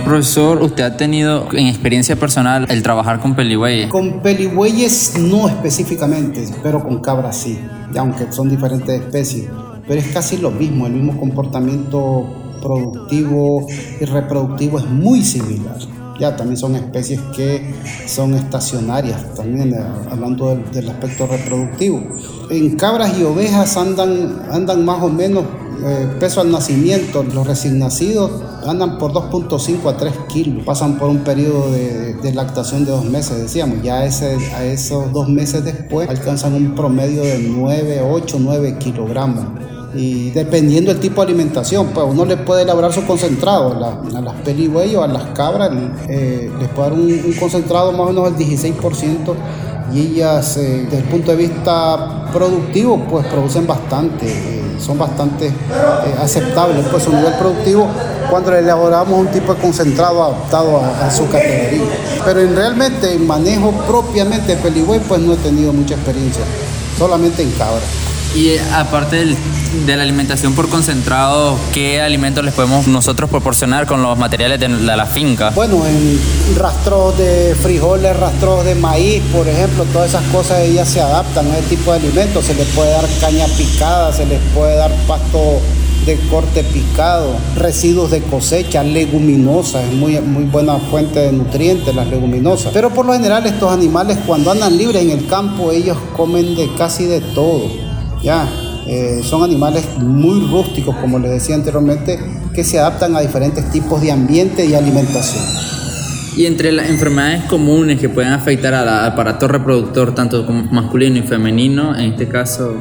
Profesor, 0.07 0.63
¿usted 0.63 0.85
ha 0.85 0.97
tenido 0.97 1.49
en 1.53 1.67
experiencia 1.67 2.17
personal 2.17 2.67
el 2.71 2.83
trabajar 2.83 3.21
con 3.21 3.37
peligüeyes? 3.37 3.91
Con 3.91 4.23
peligüeyes 4.23 5.19
no 5.19 5.49
específicamente, 5.49 6.47
pero 6.63 6.83
con 6.83 7.03
cabras 7.03 7.37
sí, 7.37 7.61
y 7.95 7.99
aunque 7.99 8.33
son 8.33 8.49
diferentes 8.49 9.03
especies. 9.03 9.51
pero 9.87 10.01
es 10.01 10.07
casi 10.15 10.39
lo 10.39 10.51
mismo, 10.51 10.87
el 10.87 10.95
mismo 10.95 11.21
comportamiento 11.21 12.27
productivo 12.63 13.67
y 14.01 14.05
reproductivo 14.07 14.79
es 14.79 14.87
muy 14.87 15.23
similar. 15.23 15.77
Ya 16.21 16.37
también 16.37 16.59
son 16.59 16.77
especies 16.77 17.19
que 17.35 17.75
son 18.07 18.35
estacionarias, 18.35 19.35
también 19.35 19.73
eh, 19.73 19.83
hablando 20.11 20.55
del, 20.71 20.89
aspecto 20.91 21.27
reproductivo. 21.27 22.03
En 22.51 22.77
cabras 22.77 23.19
y 23.19 23.23
ovejas 23.23 23.77
andan, 23.79 24.43
andan 24.51 24.85
más 24.85 25.03
o 25.03 25.09
menos 25.09 25.45
eh, 25.83 26.09
peso 26.21 26.43
al 26.43 26.53
nacimiento, 26.53 27.23
los 27.23 27.47
recién 27.47 27.79
nacidos 27.79 28.31
andan 28.67 28.99
por 28.99 29.13
2.5 29.13 29.89
a 29.89 29.97
3 29.97 30.13
kilos, 30.29 30.63
pasan 30.63 30.99
por 30.99 31.09
un 31.09 31.21
periodo 31.21 31.73
de, 31.73 32.33
lactación 32.35 32.85
de 32.85 32.91
dos 32.91 33.07
meses, 33.07 33.39
decíamos, 33.39 33.83
ya 33.83 34.01
a 34.01 34.05
esos 34.05 35.13
dos 35.13 35.29
meses 35.29 35.65
después 35.65 36.07
alcanzan 36.09 36.53
un 36.53 36.75
promedio 36.75 37.23
de 37.23 37.39
9, 37.39 38.03
8, 38.03 38.37
9 38.39 38.77
kilogramos 38.79 39.47
y 39.95 40.31
dependiendo 40.31 40.93
del 40.93 41.01
tipo 41.01 41.21
de 41.21 41.33
alimentación, 41.33 41.89
pues 41.89 42.07
uno 42.09 42.25
le 42.25 42.37
puede 42.37 42.63
elaborar 42.63 42.93
su 42.93 43.05
concentrado 43.05 43.73
a, 43.73 44.21
las 44.21 44.35
peligüeyes 44.45 44.97
o 44.97 45.03
a 45.03 45.09
las 45.09 45.25
cabras, 45.31 45.71
eh, 46.09 46.51
les 46.61 46.69
puede 46.69 46.91
dar 46.91 46.99
un, 46.99 47.35
concentrado 47.39 47.91
más 47.93 48.01
o 48.01 48.13
menos 48.13 48.39
del 48.39 48.47
16% 48.47 49.35
y 49.93 50.01
ellas 50.01 50.57
eh, 50.59 50.87
desde 50.89 50.99
el 50.99 51.05
punto 51.05 51.33
de 51.33 51.37
vista 51.39 52.29
productivo 52.33 53.05
pues 53.11 53.27
producen 53.27 53.67
bastante, 53.67 54.27
eh, 54.27 54.77
son 54.79 54.97
bastante 54.97 55.53
aceptables 56.23 56.87
pues 56.89 57.03
su 57.03 57.13
nivel 57.13 57.35
productivo 57.35 57.89
cuando 58.31 58.53
le 58.53 58.61
elaboramos 58.61 59.19
un 59.19 59.27
tipo 59.27 59.53
de 59.55 59.61
concentrado 59.61 60.23
adaptado 60.23 60.81
a, 60.81 61.11
su 61.11 61.29
categoría. 61.29 61.83
Pero 62.25 62.41
en 62.41 62.55
realmente 62.55 63.13
en 63.13 63.27
manejo 63.27 63.73
propiamente 63.89 64.55
de 64.55 64.63
peligüey 64.63 65.01
pues 65.01 65.21
no 65.21 65.33
he 65.33 65.37
tenido 65.39 65.73
mucha 65.73 65.95
experiencia, 65.95 66.45
solamente 66.97 67.43
en 67.43 67.51
cabras. 67.53 68.00
Y 68.35 68.57
aparte 68.73 69.37
de 69.87 69.97
la 69.97 70.03
alimentación 70.05 70.55
por 70.55 70.69
concentrado, 70.69 71.57
¿qué 71.73 72.01
alimentos 72.01 72.45
les 72.45 72.55
podemos 72.55 72.87
nosotros 72.87 73.29
proporcionar 73.29 73.87
con 73.87 74.03
los 74.03 74.17
materiales 74.17 74.61
de 74.61 74.69
la, 74.69 75.07
finca? 75.07 75.51
Bueno, 75.51 75.85
en 75.85 76.21
rastros 76.57 77.19
de 77.19 77.57
frijoles, 77.61 78.17
rastros 78.17 78.65
de 78.65 78.77
maíz, 78.77 79.21
por 79.33 79.49
ejemplo, 79.49 79.85
todas 79.93 80.11
esas 80.11 80.23
cosas 80.29 80.61
ellas 80.61 80.89
se 80.89 81.01
adaptan 81.01 81.51
a 81.51 81.59
ese 81.59 81.71
tipo 81.71 81.93
de 81.93 81.99
alimentos. 81.99 82.45
Se 82.45 82.55
les 82.55 82.69
puede 82.69 82.91
dar 82.91 83.05
caña 83.21 83.47
picada, 83.47 84.13
se 84.13 84.27
les 84.27 84.41
puede 84.55 84.77
dar 84.77 84.93
pasto 85.09 85.61
de 86.07 86.17
corte 86.31 86.63
picado, 86.65 87.35
residuos 87.57 88.13
de 88.13 88.23
cosecha, 88.23 88.83
leguminosas, 88.83 89.85
es 89.85 89.93
muy, 89.93 90.19
muy 90.21 90.45
buena 90.45 90.79
fuente 90.79 91.19
de 91.19 91.33
nutrientes 91.33 91.95
las 91.95 92.07
leguminosas. 92.07 92.73
Pero 92.73 92.91
por 92.91 93.07
lo 93.07 93.13
general 93.13 93.45
estos 93.47 93.73
animales 93.73 94.19
cuando 94.25 94.53
andan 94.53 94.79
libres 94.79 95.03
en 95.03 95.11
el 95.11 95.27
campo 95.27 95.73
ellos 95.73 95.99
comen 96.17 96.55
de 96.55 96.73
casi 96.75 97.05
de 97.05 97.21
todo 97.21 97.90
ya, 98.23 98.49
eh, 98.87 99.21
son 99.23 99.43
animales 99.43 99.85
muy 99.99 100.49
rústicos, 100.51 100.97
como 100.97 101.19
les 101.19 101.31
decía 101.31 101.55
anteriormente, 101.55 102.19
que 102.55 102.65
se 102.65 102.79
adaptan 102.79 103.15
a 103.17 103.21
diferentes 103.21 103.71
tipos 103.71 104.01
de 104.01 104.13
ambiente 104.13 104.65
y 104.65 104.75
alimentación. 104.75 105.45
Y 106.37 106.47
entre 106.47 106.73
las 106.73 106.89
enfermedades 106.89 107.45
comunes 107.45 108.01
que 108.01 108.09
pueden 108.09 108.33
afectar 108.33 108.73
al 108.75 108.89
aparato 108.89 109.49
reproductor, 109.49 110.15
tanto 110.15 110.47
como 110.47 110.65
masculino 110.65 111.19
y 111.19 111.23
femenino, 111.23 111.97
en 111.97 112.13
este 112.13 112.29
caso 112.29 112.75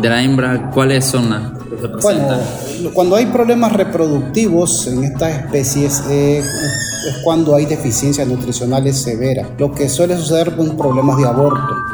de 0.00 0.08
la 0.08 0.22
hembra, 0.22 0.70
¿cuáles 0.70 1.04
son 1.04 1.30
las 1.30 1.52
que 1.52 1.78
se 1.78 1.88
Bueno, 1.88 2.38
cuando 2.92 3.16
hay 3.16 3.26
problemas 3.26 3.72
reproductivos 3.72 4.86
en 4.86 5.04
estas 5.04 5.44
especies 5.44 6.02
eh, 6.08 6.38
es 6.38 7.16
cuando 7.24 7.54
hay 7.54 7.66
deficiencias 7.66 8.26
nutricionales 8.28 9.02
severas, 9.02 9.48
lo 9.58 9.72
que 9.72 9.88
suele 9.88 10.16
suceder 10.16 10.54
con 10.54 10.76
problemas 10.76 11.16
de 11.18 11.26
aborto 11.26 11.91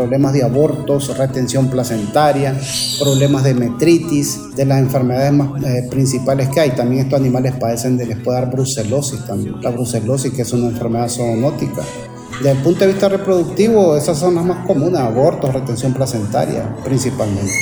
problemas 0.00 0.32
de 0.32 0.42
abortos, 0.42 1.14
retención 1.18 1.68
placentaria, 1.68 2.58
problemas 2.98 3.44
de 3.44 3.52
metritis, 3.52 4.56
de 4.56 4.64
las 4.64 4.78
enfermedades 4.78 5.30
más 5.30 5.62
eh, 5.62 5.88
principales 5.90 6.48
que 6.48 6.60
hay. 6.60 6.70
También 6.70 7.02
estos 7.02 7.20
animales 7.20 7.52
padecen 7.60 7.98
de, 7.98 8.06
les 8.06 8.16
puede 8.16 8.40
dar 8.40 8.50
brucelosis 8.50 9.26
también, 9.26 9.60
la 9.60 9.68
brucelosis 9.68 10.32
que 10.32 10.40
es 10.40 10.52
una 10.54 10.68
enfermedad 10.68 11.10
zoonótica. 11.10 11.82
Desde 12.38 12.52
el 12.52 12.58
punto 12.62 12.80
de 12.80 12.86
vista 12.86 13.10
reproductivo, 13.10 13.94
esas 13.94 14.18
son 14.18 14.36
las 14.36 14.44
más 14.46 14.66
comunes, 14.66 14.98
abortos, 14.98 15.52
retención 15.52 15.92
placentaria 15.92 16.74
principalmente. 16.82 17.52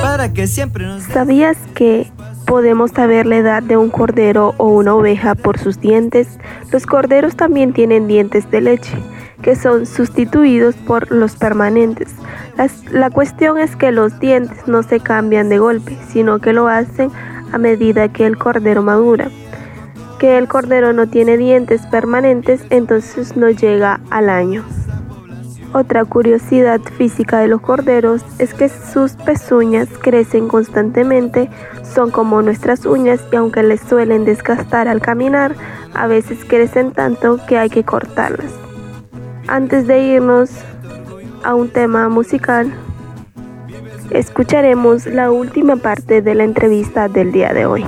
Para 0.00 0.32
que 0.32 0.46
siempre 0.46 0.84
¿Sabías 1.12 1.56
que 1.74 2.06
podemos 2.46 2.92
saber 2.92 3.26
la 3.26 3.38
edad 3.38 3.60
de 3.60 3.76
un 3.76 3.90
cordero 3.90 4.54
o 4.58 4.68
una 4.68 4.94
oveja 4.94 5.34
por 5.34 5.58
sus 5.58 5.80
dientes? 5.80 6.28
Los 6.70 6.86
corderos 6.86 7.34
también 7.34 7.72
tienen 7.72 8.06
dientes 8.06 8.48
de 8.52 8.60
leche 8.60 8.96
que 9.42 9.56
son 9.56 9.86
sustituidos 9.86 10.74
por 10.74 11.10
los 11.10 11.36
permanentes. 11.36 12.14
la 12.90 13.10
cuestión 13.10 13.58
es 13.58 13.76
que 13.76 13.92
los 13.92 14.18
dientes 14.18 14.66
no 14.66 14.82
se 14.82 15.00
cambian 15.00 15.48
de 15.48 15.58
golpe, 15.58 15.96
sino 16.08 16.38
que 16.38 16.52
lo 16.52 16.68
hacen 16.68 17.10
a 17.52 17.58
medida 17.58 18.08
que 18.08 18.26
el 18.26 18.38
cordero 18.38 18.82
madura. 18.82 19.30
Que 20.18 20.38
el 20.38 20.48
cordero 20.48 20.92
no 20.92 21.06
tiene 21.06 21.36
dientes 21.36 21.86
permanentes, 21.86 22.62
entonces 22.70 23.36
no 23.36 23.50
llega 23.50 24.00
al 24.10 24.30
año. 24.30 24.64
Otra 25.72 26.06
curiosidad 26.06 26.80
física 26.80 27.38
de 27.38 27.48
los 27.48 27.60
corderos 27.60 28.24
es 28.38 28.54
que 28.54 28.70
sus 28.70 29.12
pezuñas 29.12 29.88
crecen 30.00 30.48
constantemente, 30.48 31.50
son 31.82 32.10
como 32.10 32.40
nuestras 32.40 32.86
uñas 32.86 33.20
y 33.30 33.36
aunque 33.36 33.62
les 33.62 33.80
suelen 33.82 34.24
desgastar 34.24 34.88
al 34.88 35.02
caminar, 35.02 35.54
a 35.92 36.06
veces 36.06 36.44
crecen 36.46 36.92
tanto 36.92 37.38
que 37.46 37.58
hay 37.58 37.68
que 37.68 37.84
cortarlas. 37.84 38.65
Antes 39.48 39.86
de 39.86 40.02
irnos 40.02 40.50
a 41.44 41.54
un 41.54 41.68
tema 41.68 42.08
musical, 42.08 42.72
escucharemos 44.10 45.06
la 45.06 45.30
última 45.30 45.76
parte 45.76 46.20
de 46.20 46.34
la 46.34 46.42
entrevista 46.42 47.08
del 47.08 47.30
día 47.30 47.52
de 47.52 47.64
hoy. 47.64 47.86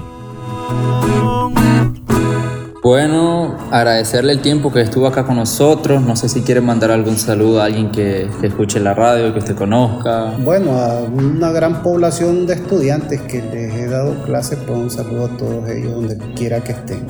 Bueno, 2.80 3.56
agradecerle 3.72 4.32
el 4.32 4.40
tiempo 4.40 4.72
que 4.72 4.80
estuvo 4.80 5.08
acá 5.08 5.26
con 5.26 5.34
nosotros. 5.34 6.00
No 6.00 6.14
sé 6.14 6.28
si 6.28 6.42
quiere 6.42 6.60
mandar 6.60 6.92
algún 6.92 7.18
saludo 7.18 7.60
a 7.60 7.64
alguien 7.64 7.90
que, 7.90 8.30
escuche 8.40 8.78
la 8.78 8.94
radio, 8.94 9.32
que 9.32 9.40
usted 9.40 9.56
conozca. 9.56 10.32
Bueno, 10.38 10.78
a 10.78 11.00
una 11.00 11.50
gran 11.50 11.82
población 11.82 12.46
de 12.46 12.54
estudiantes 12.54 13.20
que 13.22 13.42
les 13.42 13.74
he 13.74 13.88
dado 13.88 14.14
clases, 14.22 14.58
pues 14.64 14.78
un 14.78 14.90
saludo 14.90 15.26
a 15.26 15.36
todos 15.36 15.68
ellos 15.68 15.92
donde 15.92 16.18
quiera 16.34 16.60
que 16.60 16.72
estén. 16.72 17.04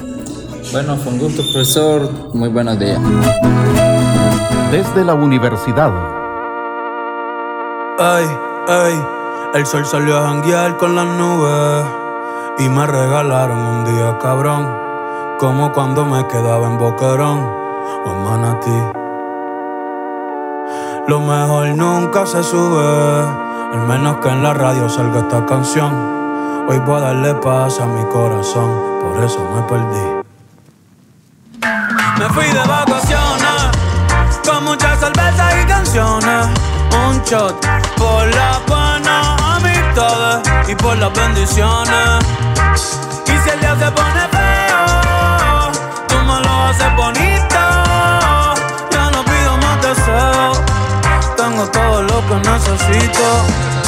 Bueno, 0.72 0.96
fue 0.96 1.12
un 1.12 1.18
gusto, 1.18 1.42
profesor. 1.42 2.34
Muy 2.34 2.48
buenos 2.48 2.78
días 2.78 2.98
desde 4.70 5.04
la 5.04 5.14
universidad. 5.14 5.92
Ay, 7.98 8.26
ay, 8.68 9.06
el 9.54 9.66
sol 9.66 9.84
salió 9.86 10.18
a 10.18 10.28
janguear 10.28 10.76
con 10.76 10.94
las 10.94 11.06
nubes 11.06 11.84
y 12.58 12.68
me 12.68 12.86
regalaron 12.86 13.58
un 13.58 13.84
día 13.84 14.18
cabrón, 14.18 14.68
como 15.38 15.72
cuando 15.72 16.04
me 16.04 16.26
quedaba 16.26 16.66
en 16.66 16.78
Boquerón 16.78 17.38
o 18.04 18.10
en 18.10 18.24
Manatí. 18.24 18.98
Lo 21.08 21.20
mejor 21.20 21.68
nunca 21.68 22.26
se 22.26 22.42
sube, 22.42 23.24
al 23.72 23.86
menos 23.88 24.18
que 24.18 24.28
en 24.28 24.42
la 24.42 24.52
radio 24.52 24.88
salga 24.88 25.20
esta 25.20 25.46
canción. 25.46 25.92
Hoy 26.68 26.78
voy 26.80 26.96
a 26.96 27.00
darle 27.00 27.34
paz 27.36 27.80
a 27.80 27.86
mi 27.86 28.04
corazón, 28.10 28.70
por 29.00 29.24
eso 29.24 29.40
me 29.54 29.62
perdí. 29.62 30.22
Me 32.18 32.28
fui 32.28 32.44
de 32.44 32.58
vacaciones 32.58 32.87
Un 36.00 37.20
shot 37.24 37.60
por 37.96 38.24
las 38.32 38.64
buenas 38.66 39.42
amistades 39.42 40.48
y 40.68 40.74
por 40.76 40.96
las 40.96 41.12
bendiciones. 41.12 42.24
Y 43.26 43.30
si 43.30 43.50
el 43.50 43.58
día 43.58 43.74
se 43.76 43.90
pone 43.90 44.28
feo, 44.30 45.72
tú 46.06 46.14
me 46.18 46.40
lo 46.40 46.64
haces 46.66 46.94
bonito. 46.94 47.58
Ya 48.92 49.10
no 49.10 49.24
pido 49.24 49.56
más 49.56 49.82
deseos, 49.82 50.60
tengo 51.36 51.66
todo 51.66 52.02
lo 52.02 52.28
que 52.28 52.48
necesito. 52.48 53.87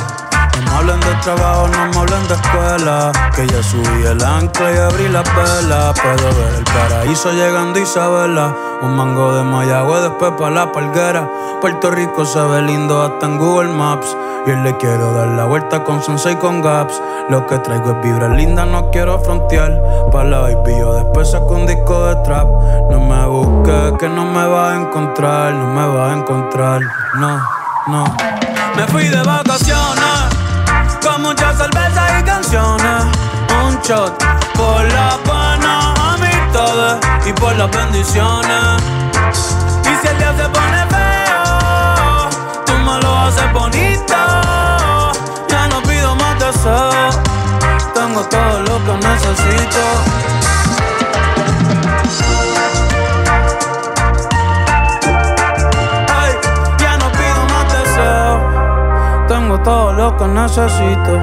Me 0.65 0.71
hablen 0.71 0.99
de 0.99 1.13
trabajo, 1.21 1.67
no 1.67 1.87
me 1.87 1.97
hablen 1.97 2.27
de 2.27 2.33
escuela. 2.33 3.11
Que 3.35 3.47
ya 3.47 3.63
subí 3.63 4.05
el 4.05 4.23
ancla 4.23 4.71
y 4.71 4.77
abrí 4.77 5.07
la 5.09 5.23
vela. 5.23 5.93
Puedo 5.93 6.35
ver 6.35 6.55
el 6.57 6.63
paraíso 6.63 7.31
llegando 7.31 7.79
Isabela. 7.79 8.53
Un 8.81 8.95
mango 8.95 9.33
de 9.33 9.43
Mayagüe, 9.43 10.01
después 10.01 10.31
pa' 10.37 10.49
la 10.49 10.71
palguera. 10.71 11.29
Puerto 11.61 11.91
Rico 11.91 12.25
se 12.25 12.39
ve 12.41 12.61
lindo 12.63 13.01
hasta 13.03 13.25
en 13.25 13.37
Google 13.37 13.69
Maps. 13.69 14.15
Y 14.45 14.51
hoy 14.51 14.57
le 14.63 14.75
quiero 14.77 15.13
dar 15.13 15.27
la 15.27 15.45
vuelta 15.45 15.83
con 15.83 16.01
Sunset 16.01 16.33
y 16.33 16.35
con 16.37 16.61
Gaps. 16.63 16.99
Lo 17.29 17.45
que 17.45 17.59
traigo 17.59 17.91
es 17.91 18.01
vibra 18.01 18.27
linda, 18.29 18.65
no 18.65 18.89
quiero 18.89 19.19
frontear. 19.19 19.79
Pa' 20.11 20.23
la 20.23 20.39
baby, 20.39 20.79
yo 20.79 20.93
después 20.95 21.29
saco 21.29 21.53
un 21.53 21.67
disco 21.67 22.07
de 22.07 22.15
trap. 22.23 22.47
No 22.89 22.99
me 22.99 23.25
busques, 23.27 23.99
que 23.99 24.09
no 24.09 24.25
me 24.25 24.47
vas 24.47 24.73
a 24.73 24.81
encontrar. 24.81 25.53
No 25.53 25.67
me 25.67 25.87
vas 25.95 26.11
a 26.11 26.17
encontrar, 26.17 26.81
no, 27.19 27.39
no. 27.87 28.03
Me 28.75 28.87
fui 28.87 29.07
de 29.09 29.21
vacaciones, 29.21 30.10
con 31.21 31.29
muchas 31.29 31.57
cervezas 31.57 32.19
y 32.19 32.23
canciones. 32.23 33.03
Un 33.65 33.79
shot 33.81 34.17
por 34.55 34.83
la 34.93 35.17
buena 35.25 35.93
amistades 36.13 36.99
y 37.25 37.33
por 37.33 37.55
las 37.55 37.69
bendiciones. 37.71 38.83
Y 39.83 40.01
si 40.01 40.07
el 40.07 40.17
día 40.17 40.33
se 40.37 40.49
pone 40.49 40.85
feo, 40.89 42.29
tú 42.65 42.73
me 42.73 42.99
lo 43.01 43.17
haces 43.19 43.53
bonito. 43.53 44.15
Ya 45.49 45.67
no 45.67 45.81
pido 45.83 46.15
más 46.15 46.39
deseos, 46.39 47.19
tengo 47.93 48.21
todo 48.23 48.59
lo 48.61 48.83
que 48.85 49.07
necesito. 49.07 50.30
Todo 59.63 59.93
lo 59.93 60.17
que 60.17 60.27
necesito. 60.27 61.19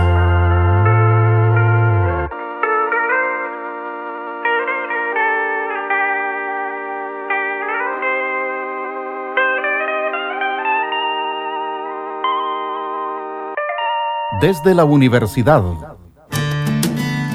Desde 14.41 14.75
la 14.75 14.85
universidad. 14.85 15.98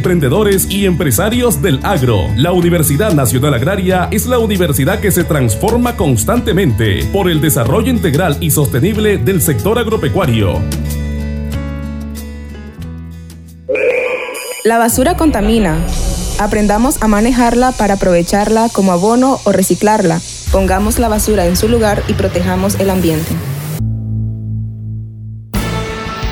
emprendedores 0.00 0.66
y 0.70 0.86
empresarios 0.86 1.60
del 1.60 1.78
agro. 1.82 2.22
La 2.34 2.52
Universidad 2.52 3.12
Nacional 3.12 3.52
Agraria 3.52 4.08
es 4.10 4.24
la 4.24 4.38
universidad 4.38 4.98
que 4.98 5.10
se 5.10 5.24
transforma 5.24 5.94
constantemente 5.94 7.04
por 7.12 7.28
el 7.28 7.42
desarrollo 7.42 7.90
integral 7.90 8.38
y 8.40 8.50
sostenible 8.50 9.18
del 9.18 9.42
sector 9.42 9.78
agropecuario. 9.78 10.58
La 14.64 14.78
basura 14.78 15.18
contamina. 15.18 15.76
Aprendamos 16.38 17.02
a 17.02 17.06
manejarla 17.06 17.72
para 17.72 17.94
aprovecharla 17.94 18.70
como 18.72 18.92
abono 18.92 19.38
o 19.44 19.52
reciclarla. 19.52 20.18
Pongamos 20.50 20.98
la 20.98 21.08
basura 21.08 21.44
en 21.44 21.56
su 21.56 21.68
lugar 21.68 22.02
y 22.08 22.14
protejamos 22.14 22.80
el 22.80 22.88
ambiente. 22.88 23.32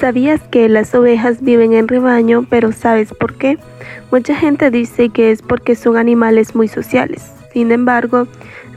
¿Sabías 0.00 0.40
que 0.50 0.66
las 0.70 0.94
ovejas 0.94 1.42
viven 1.42 1.74
en 1.74 1.86
rebaño, 1.86 2.46
pero 2.48 2.72
sabes 2.72 3.12
por 3.12 3.34
qué? 3.34 3.58
Mucha 4.10 4.34
gente 4.34 4.70
dice 4.70 5.10
que 5.10 5.30
es 5.30 5.42
porque 5.42 5.74
son 5.74 5.98
animales 5.98 6.54
muy 6.54 6.68
sociales. 6.68 7.30
Sin 7.52 7.70
embargo, 7.70 8.26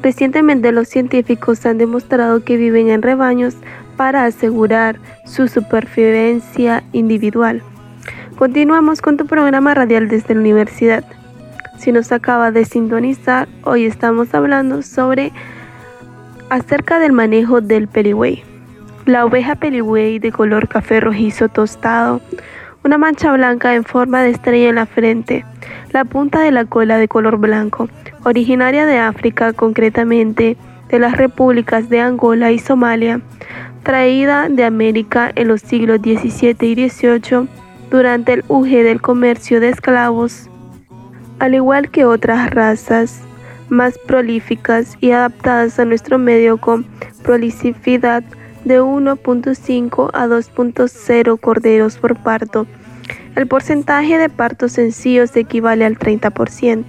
recientemente 0.01 0.73
los 0.73 0.89
científicos 0.89 1.65
han 1.65 1.77
demostrado 1.77 2.43
que 2.43 2.57
viven 2.57 2.89
en 2.89 3.01
rebaños 3.01 3.55
para 3.95 4.25
asegurar 4.25 4.99
su 5.25 5.47
supervivencia 5.47 6.83
individual. 6.91 7.63
Continuamos 8.36 9.01
con 9.01 9.15
tu 9.15 9.25
programa 9.25 9.73
radial 9.73 10.09
desde 10.09 10.33
la 10.33 10.41
universidad. 10.41 11.05
Si 11.79 11.93
nos 11.93 12.12
acaba 12.12 12.51
de 12.51 12.65
sintonizar, 12.65 13.47
hoy 13.63 13.86
estamos 13.86 14.33
hablando 14.33 14.81
sobre 14.81 15.31
acerca 16.49 16.99
del 16.99 17.13
manejo 17.13 17.62
del 17.62 17.88
peligüey. 17.88 18.43
La 19.05 19.25
oveja 19.25 19.55
peligüey 19.55 20.19
de 20.19 20.31
color 20.31 20.69
café 20.69 21.01
rojizo 21.01 21.49
tostado, 21.49 22.21
una 22.85 22.97
mancha 22.97 23.33
blanca 23.33 23.75
en 23.75 23.83
forma 23.83 24.21
de 24.21 24.29
estrella 24.29 24.69
en 24.69 24.75
la 24.75 24.85
frente, 24.85 25.43
la 25.91 26.05
punta 26.05 26.39
de 26.39 26.51
la 26.51 26.63
cola 26.63 26.97
de 26.97 27.09
color 27.09 27.37
blanco, 27.37 27.89
originaria 28.23 28.85
de 28.85 28.99
África, 28.99 29.51
concretamente 29.51 30.55
de 30.87 30.99
las 30.99 31.17
repúblicas 31.17 31.89
de 31.89 31.99
Angola 31.99 32.53
y 32.53 32.59
Somalia, 32.59 33.19
traída 33.83 34.47
de 34.47 34.63
América 34.63 35.33
en 35.35 35.49
los 35.49 35.59
siglos 35.59 35.99
XVII 35.99 36.55
y 36.61 36.89
XVIII 36.89 37.49
durante 37.91 38.33
el 38.33 38.45
auge 38.49 38.83
del 38.83 39.01
comercio 39.01 39.59
de 39.59 39.67
esclavos, 39.67 40.49
al 41.39 41.55
igual 41.55 41.89
que 41.89 42.05
otras 42.05 42.51
razas 42.51 43.21
más 43.67 43.97
prolíficas 43.97 44.97
y 45.01 45.11
adaptadas 45.11 45.77
a 45.77 45.83
nuestro 45.83 46.17
medio 46.17 46.55
con 46.55 46.85
prolificidad 47.21 48.23
de 48.65 48.82
1.5 48.82 50.10
a 50.13 50.28
2.0 50.28 51.39
corderos 51.39 51.97
por 51.97 52.15
parto. 52.17 52.65
El 53.36 53.47
porcentaje 53.47 54.17
de 54.17 54.30
partos 54.30 54.73
sencillos 54.73 55.36
equivale 55.36 55.86
al 55.86 55.97
30%, 55.97 56.86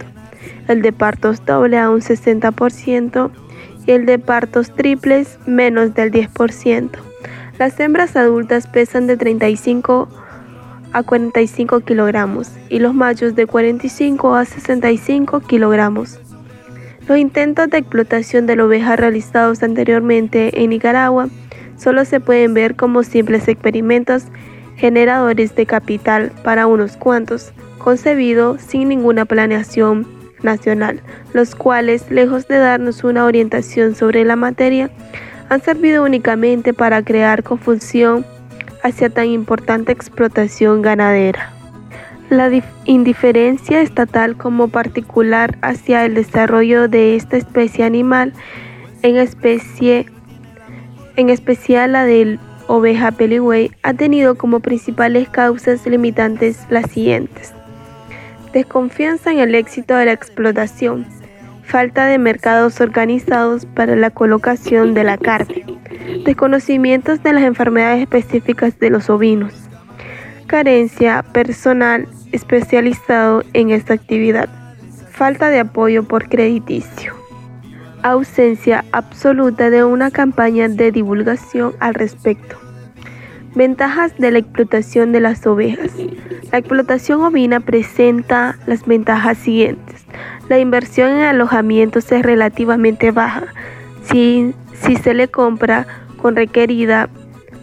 el 0.69 0.83
de 0.83 0.93
partos 0.93 1.45
doble 1.45 1.79
a 1.79 1.91
un 1.91 2.01
60% 2.01 3.31
y 3.87 3.91
el 3.91 4.07
de 4.07 4.19
partos 4.19 4.75
triples 4.75 5.39
menos 5.47 5.95
del 5.95 6.13
10%. 6.13 6.91
Las 7.59 7.79
hembras 7.81 8.17
adultas 8.17 8.67
pesan 8.67 9.07
de 9.07 9.17
35 9.17 10.09
a 10.93 11.03
45 11.03 11.81
kilogramos 11.81 12.51
y 12.69 12.79
los 12.79 12.95
machos 12.95 13.35
de 13.35 13.47
45 13.47 14.35
a 14.35 14.45
65 14.45 15.41
kilogramos. 15.41 16.21
Los 17.07 17.19
intentos 17.19 17.69
de 17.69 17.79
explotación 17.79 18.47
de 18.47 18.57
la 18.57 18.65
oveja 18.65 18.97
realizados 18.97 19.63
anteriormente 19.63 20.63
en 20.63 20.71
Nicaragua 20.71 21.29
solo 21.85 22.07
se 22.07 22.19
pueden 22.19 22.55
ver 22.55 22.77
como 22.77 23.03
simples 23.03 23.47
experimentos 23.47 24.25
generadores 24.77 25.55
de 25.55 25.67
capital 25.67 26.33
para 26.43 26.67
unos 26.67 26.97
cuantos, 26.97 27.53
concebidos 27.79 28.63
sin 28.63 28.89
ninguna 28.89 29.27
planeación 29.27 30.07
nacional, 30.43 31.03
los 31.35 31.55
cuales, 31.55 32.11
lejos 32.11 32.49
de 32.49 32.57
darnos 32.59 33.05
una 33.05 33.27
orientación 33.27 33.95
sobre 33.95 34.25
la 34.25 34.35
materia, 34.35 34.91
han 35.51 35.61
servido 35.61 36.05
únicamente 36.05 36.73
para 36.73 37.03
crear 37.03 37.43
confusión 37.43 38.25
hacia 38.83 39.11
tan 39.11 39.27
importante 39.27 39.93
explotación 39.93 40.81
ganadera. 40.81 41.53
La 42.31 42.51
indiferencia 42.87 43.83
estatal 43.83 44.37
como 44.37 44.69
particular 44.69 45.59
hacia 45.61 46.07
el 46.07 46.15
desarrollo 46.15 46.89
de 46.89 47.15
esta 47.15 47.37
especie 47.37 47.85
animal, 47.85 48.33
en, 49.03 49.17
especie, 49.17 50.07
en 51.17 51.31
especial 51.31 51.93
la 51.93 52.05
del 52.05 52.39
oveja 52.67 53.13
peligüey, 53.13 53.71
ha 53.83 53.95
tenido 53.95 54.37
como 54.37 54.61
principales 54.61 55.29
causas 55.29 55.87
limitantes 55.87 56.67
las 56.71 56.91
siguientes. 56.91 57.53
Desconfianza 58.53 59.33
en 59.33 59.41
el 59.41 59.55
éxito 59.55 59.97
de 59.97 60.07
la 60.07 60.13
explotación, 60.13 61.07
falta 61.63 62.07
de 62.07 62.19
mercados 62.19 62.81
organizados 62.81 63.67
para 63.67 63.97
la 63.97 64.11
colocación 64.11 64.95
de 64.95 65.05
la 65.05 65.19
carne, 65.19 65.65
desconocimientos 66.25 67.23
de 67.23 67.33
las 67.33 67.43
enfermedades 67.43 68.03
específicas 68.03 68.79
de 68.79 68.91
los 68.91 69.11
ovinos, 69.11 69.53
carencia 70.47 71.25
personal 71.33 72.09
especializado 72.33 73.43
en 73.53 73.71
esta 73.71 73.95
actividad, 73.95 74.49
falta 75.11 75.51
de 75.51 75.61
apoyo 75.61 76.05
por 76.05 76.29
crediticio, 76.29 77.15
ausencia 78.05 78.85
absoluta 78.93 79.71
de 79.71 79.83
una 79.83 80.11
campaña 80.11 80.69
de 80.69 80.93
divulgación 80.93 81.73
al 81.81 81.95
respecto. 81.95 82.57
Ventajas 83.55 84.17
de 84.19 84.31
la 84.31 84.41
explotación 84.41 85.11
de 85.13 85.21
las 85.21 85.47
ovejas. 85.47 85.91
La 86.53 86.59
explotación 86.59 87.23
ovina 87.23 87.61
presenta 87.61 88.59
las 88.67 88.85
ventajas 88.85 89.39
siguientes. 89.39 90.05
La 90.51 90.59
inversión 90.59 91.13
en 91.13 91.23
alojamientos 91.23 92.13
es 92.13 92.23
relativamente 92.23 93.11
baja. 93.11 93.47
Si, 94.03 94.53
si 94.75 94.97
se 94.97 95.15
le 95.15 95.29
compra 95.29 95.87
con 96.21 96.37
requerida 96.37 97.09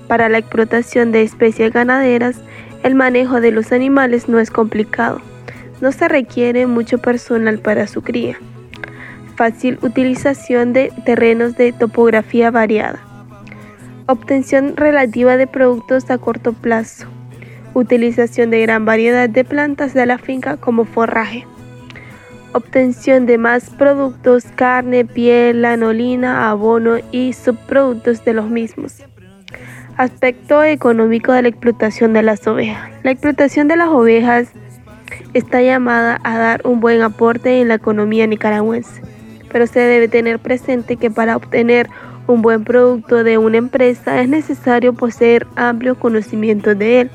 para 0.08 0.28
la 0.28 0.40
explotación 0.40 1.12
de 1.12 1.22
especies 1.22 1.72
ganaderas, 1.72 2.42
el 2.82 2.96
manejo 2.96 3.42
de 3.42 3.52
los 3.52 3.72
animales 3.72 4.28
no 4.28 4.40
es 4.40 4.50
complicado. 4.50 5.22
No 5.82 5.92
se 5.92 6.08
requiere 6.08 6.66
mucho 6.66 6.98
personal 6.98 7.60
para 7.60 7.86
su 7.86 8.02
cría. 8.02 8.40
Fácil 9.42 9.80
utilización 9.82 10.72
de 10.72 10.94
terrenos 11.04 11.58
de 11.58 11.72
topografía 11.72 12.52
variada. 12.52 13.00
Obtención 14.06 14.78
relativa 14.78 15.36
de 15.36 15.48
productos 15.48 16.12
a 16.12 16.20
corto 16.20 16.54
plazo. 16.54 17.08
Utilización 17.74 18.52
de 18.52 18.62
gran 18.62 18.86
variedad 18.86 19.28
de 19.28 19.44
plantas 19.44 19.96
de 19.96 20.06
la 20.06 20.20
finca 20.20 20.58
como 20.58 20.86
forraje. 20.86 21.48
Obtención 22.54 23.26
de 23.26 23.40
más 23.40 23.72
productos, 23.72 24.46
carne, 24.54 25.06
piel, 25.06 25.64
lanolina, 25.64 26.52
abono 26.52 26.98
y 27.12 27.34
subproductos 27.34 28.24
de 28.24 28.36
los 28.36 28.48
mismos. 28.48 29.04
Aspecto 29.98 30.64
económico 30.64 31.32
de 31.34 31.42
la 31.42 31.48
explotación 31.48 32.14
de 32.14 32.22
las 32.22 32.46
ovejas. 32.46 32.92
La 33.02 33.10
explotación 33.10 33.68
de 33.68 33.78
las 33.78 33.90
ovejas 33.90 34.52
está 35.34 35.64
llamada 35.64 36.20
a 36.24 36.38
dar 36.38 36.62
un 36.64 36.80
buen 36.80 37.02
aporte 37.02 37.60
en 37.60 37.70
la 37.70 37.74
economía 37.74 38.28
nicaragüense, 38.28 39.02
pero 39.52 39.68
se 39.68 39.80
debe 39.80 40.08
tener 40.08 40.40
presente 40.40 40.98
que 40.98 41.12
para 41.12 41.36
obtener 41.36 41.90
un 42.28 42.42
buen 42.42 42.64
producto 42.64 43.24
de 43.24 43.38
una 43.38 43.58
empresa 43.58 44.22
es 44.22 44.30
necesario 44.30 44.94
poseer 44.94 45.48
amplio 45.56 46.00
conocimiento 46.00 46.76
de 46.76 47.02
él 47.02 47.12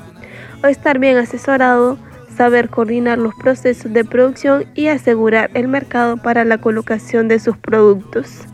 o 0.63 0.67
estar 0.67 0.99
bien 0.99 1.17
asesorado, 1.17 1.97
saber 2.35 2.69
coordinar 2.69 3.17
los 3.17 3.33
procesos 3.35 3.91
de 3.93 4.03
producción 4.03 4.65
y 4.75 4.87
asegurar 4.87 5.49
el 5.53 5.67
mercado 5.67 6.17
para 6.17 6.45
la 6.45 6.59
colocación 6.59 7.27
de 7.27 7.39
sus 7.39 7.57
productos. 7.57 8.45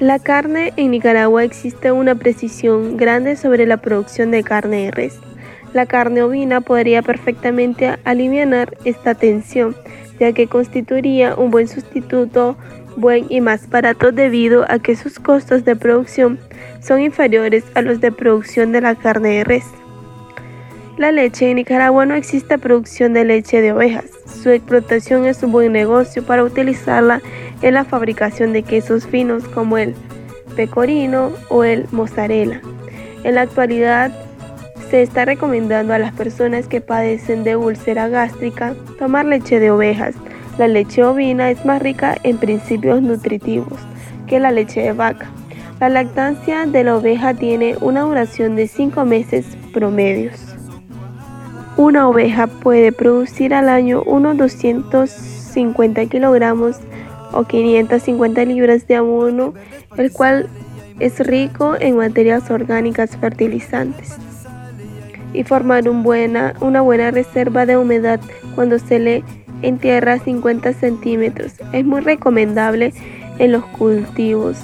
La 0.00 0.18
carne 0.18 0.72
en 0.76 0.92
Nicaragua 0.92 1.44
existe 1.44 1.92
una 1.92 2.14
precisión 2.14 2.96
grande 2.96 3.36
sobre 3.36 3.66
la 3.66 3.76
producción 3.76 4.30
de 4.30 4.42
carne 4.42 4.86
de 4.86 4.90
res. 4.92 5.20
La 5.74 5.86
carne 5.86 6.22
ovina 6.22 6.62
podría 6.62 7.02
perfectamente 7.02 7.96
aliviar 8.04 8.76
esta 8.84 9.14
tensión, 9.14 9.76
ya 10.18 10.32
que 10.32 10.46
constituiría 10.46 11.34
un 11.34 11.50
buen 11.50 11.68
sustituto, 11.68 12.56
buen 13.00 13.26
y 13.28 13.40
más 13.40 13.68
barato 13.68 14.12
debido 14.12 14.64
a 14.70 14.78
que 14.78 14.96
sus 14.96 15.18
costos 15.18 15.64
de 15.64 15.76
producción 15.76 16.38
son 16.80 17.00
inferiores 17.00 17.64
a 17.74 17.82
los 17.82 18.00
de 18.00 18.12
producción 18.12 18.72
de 18.72 18.80
la 18.80 18.94
carne 18.94 19.30
de 19.30 19.44
res. 19.44 19.64
La 20.96 21.12
leche 21.12 21.50
en 21.50 21.56
Nicaragua 21.56 22.04
no 22.04 22.14
existe 22.14 22.58
producción 22.58 23.14
de 23.14 23.24
leche 23.24 23.62
de 23.62 23.72
ovejas. 23.72 24.04
Su 24.26 24.50
explotación 24.50 25.24
es 25.24 25.42
un 25.42 25.50
buen 25.50 25.72
negocio 25.72 26.22
para 26.22 26.44
utilizarla 26.44 27.22
en 27.62 27.74
la 27.74 27.84
fabricación 27.84 28.52
de 28.52 28.62
quesos 28.62 29.06
finos 29.06 29.44
como 29.48 29.78
el 29.78 29.94
pecorino 30.56 31.32
o 31.48 31.64
el 31.64 31.86
mozzarella. 31.90 32.60
En 33.24 33.34
la 33.34 33.42
actualidad 33.42 34.12
se 34.90 35.02
está 35.02 35.24
recomendando 35.24 35.94
a 35.94 35.98
las 35.98 36.12
personas 36.12 36.66
que 36.66 36.80
padecen 36.80 37.44
de 37.44 37.56
úlcera 37.56 38.08
gástrica 38.08 38.74
tomar 38.98 39.24
leche 39.24 39.60
de 39.60 39.70
ovejas. 39.70 40.14
La 40.58 40.68
leche 40.68 41.04
ovina 41.04 41.50
es 41.50 41.64
más 41.64 41.80
rica 41.80 42.16
en 42.22 42.38
principios 42.38 43.00
nutritivos 43.02 43.78
que 44.26 44.40
la 44.40 44.50
leche 44.50 44.82
de 44.82 44.92
vaca. 44.92 45.30
La 45.80 45.88
lactancia 45.88 46.66
de 46.66 46.84
la 46.84 46.96
oveja 46.96 47.34
tiene 47.34 47.76
una 47.80 48.02
duración 48.02 48.56
de 48.56 48.68
5 48.68 49.04
meses 49.04 49.46
promedios. 49.72 50.38
Una 51.76 52.08
oveja 52.08 52.46
puede 52.46 52.92
producir 52.92 53.54
al 53.54 53.68
año 53.70 54.02
unos 54.02 54.36
250 54.36 56.06
kilogramos 56.06 56.76
o 57.32 57.44
550 57.44 58.44
libras 58.44 58.86
de 58.86 58.96
abono, 58.96 59.54
el 59.96 60.12
cual 60.12 60.48
es 60.98 61.18
rico 61.20 61.76
en 61.80 61.96
materias 61.96 62.50
orgánicas 62.50 63.16
fertilizantes 63.16 64.16
y 65.32 65.44
formar 65.44 65.88
una 65.88 66.82
buena 66.82 67.10
reserva 67.10 67.64
de 67.64 67.78
humedad 67.78 68.20
cuando 68.54 68.78
se 68.78 68.98
le 68.98 69.24
entierra 69.62 70.18
50 70.18 70.72
centímetros. 70.72 71.54
Es 71.72 71.84
muy 71.84 72.00
recomendable 72.00 72.92
en 73.38 73.52
los 73.52 73.64
cultivos 73.64 74.58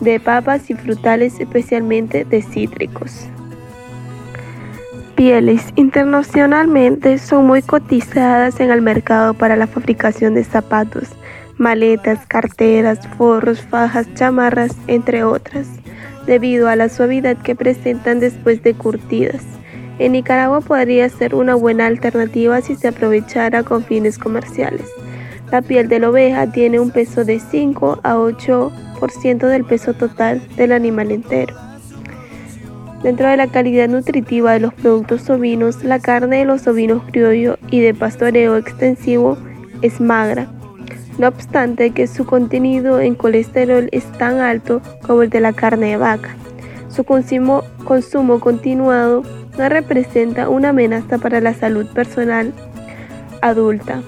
de 0.00 0.20
papas 0.20 0.70
y 0.70 0.74
frutales, 0.74 1.40
especialmente 1.40 2.24
de 2.24 2.42
cítricos. 2.42 3.26
Pieles 5.14 5.64
internacionalmente 5.76 7.18
son 7.18 7.46
muy 7.46 7.60
cotizadas 7.62 8.60
en 8.60 8.70
el 8.70 8.80
mercado 8.80 9.34
para 9.34 9.56
la 9.56 9.66
fabricación 9.66 10.34
de 10.34 10.44
zapatos 10.44 11.10
maletas, 11.60 12.26
carteras, 12.26 13.06
forros, 13.18 13.60
fajas, 13.60 14.12
chamarras, 14.14 14.74
entre 14.86 15.24
otras, 15.24 15.68
debido 16.26 16.68
a 16.68 16.74
la 16.74 16.88
suavidad 16.88 17.36
que 17.36 17.54
presentan 17.54 18.18
después 18.18 18.62
de 18.62 18.72
curtidas. 18.72 19.44
En 20.00 20.12
Nicaragua 20.12 20.62
podría 20.62 21.10
ser 21.10 21.34
una 21.34 21.54
buena 21.54 21.86
alternativa 21.86 22.62
si 22.62 22.74
se 22.74 22.88
aprovechara 22.88 23.62
con 23.64 23.84
fines 23.84 24.16
comerciales. 24.16 24.86
La 25.52 25.60
piel 25.60 25.88
de 25.90 25.98
la 25.98 26.08
oveja 26.08 26.50
tiene 26.50 26.80
un 26.80 26.90
peso 26.90 27.26
de 27.26 27.38
5 27.38 28.00
a 28.02 28.16
8% 28.16 29.46
del 29.46 29.64
peso 29.66 29.92
total 29.92 30.40
del 30.56 30.72
animal 30.72 31.10
entero. 31.10 31.54
Dentro 33.02 33.28
de 33.28 33.36
la 33.36 33.48
calidad 33.48 33.90
nutritiva 33.90 34.54
de 34.54 34.60
los 34.60 34.72
productos 34.72 35.28
ovinos, 35.28 35.84
la 35.84 35.98
carne 35.98 36.38
de 36.38 36.44
los 36.46 36.66
ovinos 36.66 37.02
criollo 37.10 37.58
y 37.70 37.80
de 37.80 37.92
pastoreo 37.92 38.56
extensivo 38.56 39.36
es 39.82 40.00
magra, 40.00 40.48
no 41.18 41.28
obstante 41.28 41.90
que 41.90 42.06
su 42.06 42.24
contenido 42.24 43.00
en 43.00 43.14
colesterol 43.14 43.90
es 43.92 44.10
tan 44.12 44.38
alto 44.38 44.80
como 45.06 45.20
el 45.24 45.28
de 45.28 45.40
la 45.40 45.52
carne 45.52 45.90
de 45.90 45.96
vaca. 45.98 46.34
Su 46.88 47.04
consumo, 47.04 47.64
consumo 47.84 48.40
continuado 48.40 49.24
no 49.58 49.68
representa 49.68 50.48
una 50.48 50.70
amenaza 50.70 51.18
para 51.18 51.40
la 51.40 51.54
salud 51.54 51.86
personal 51.86 52.52
adulta. 53.42 54.02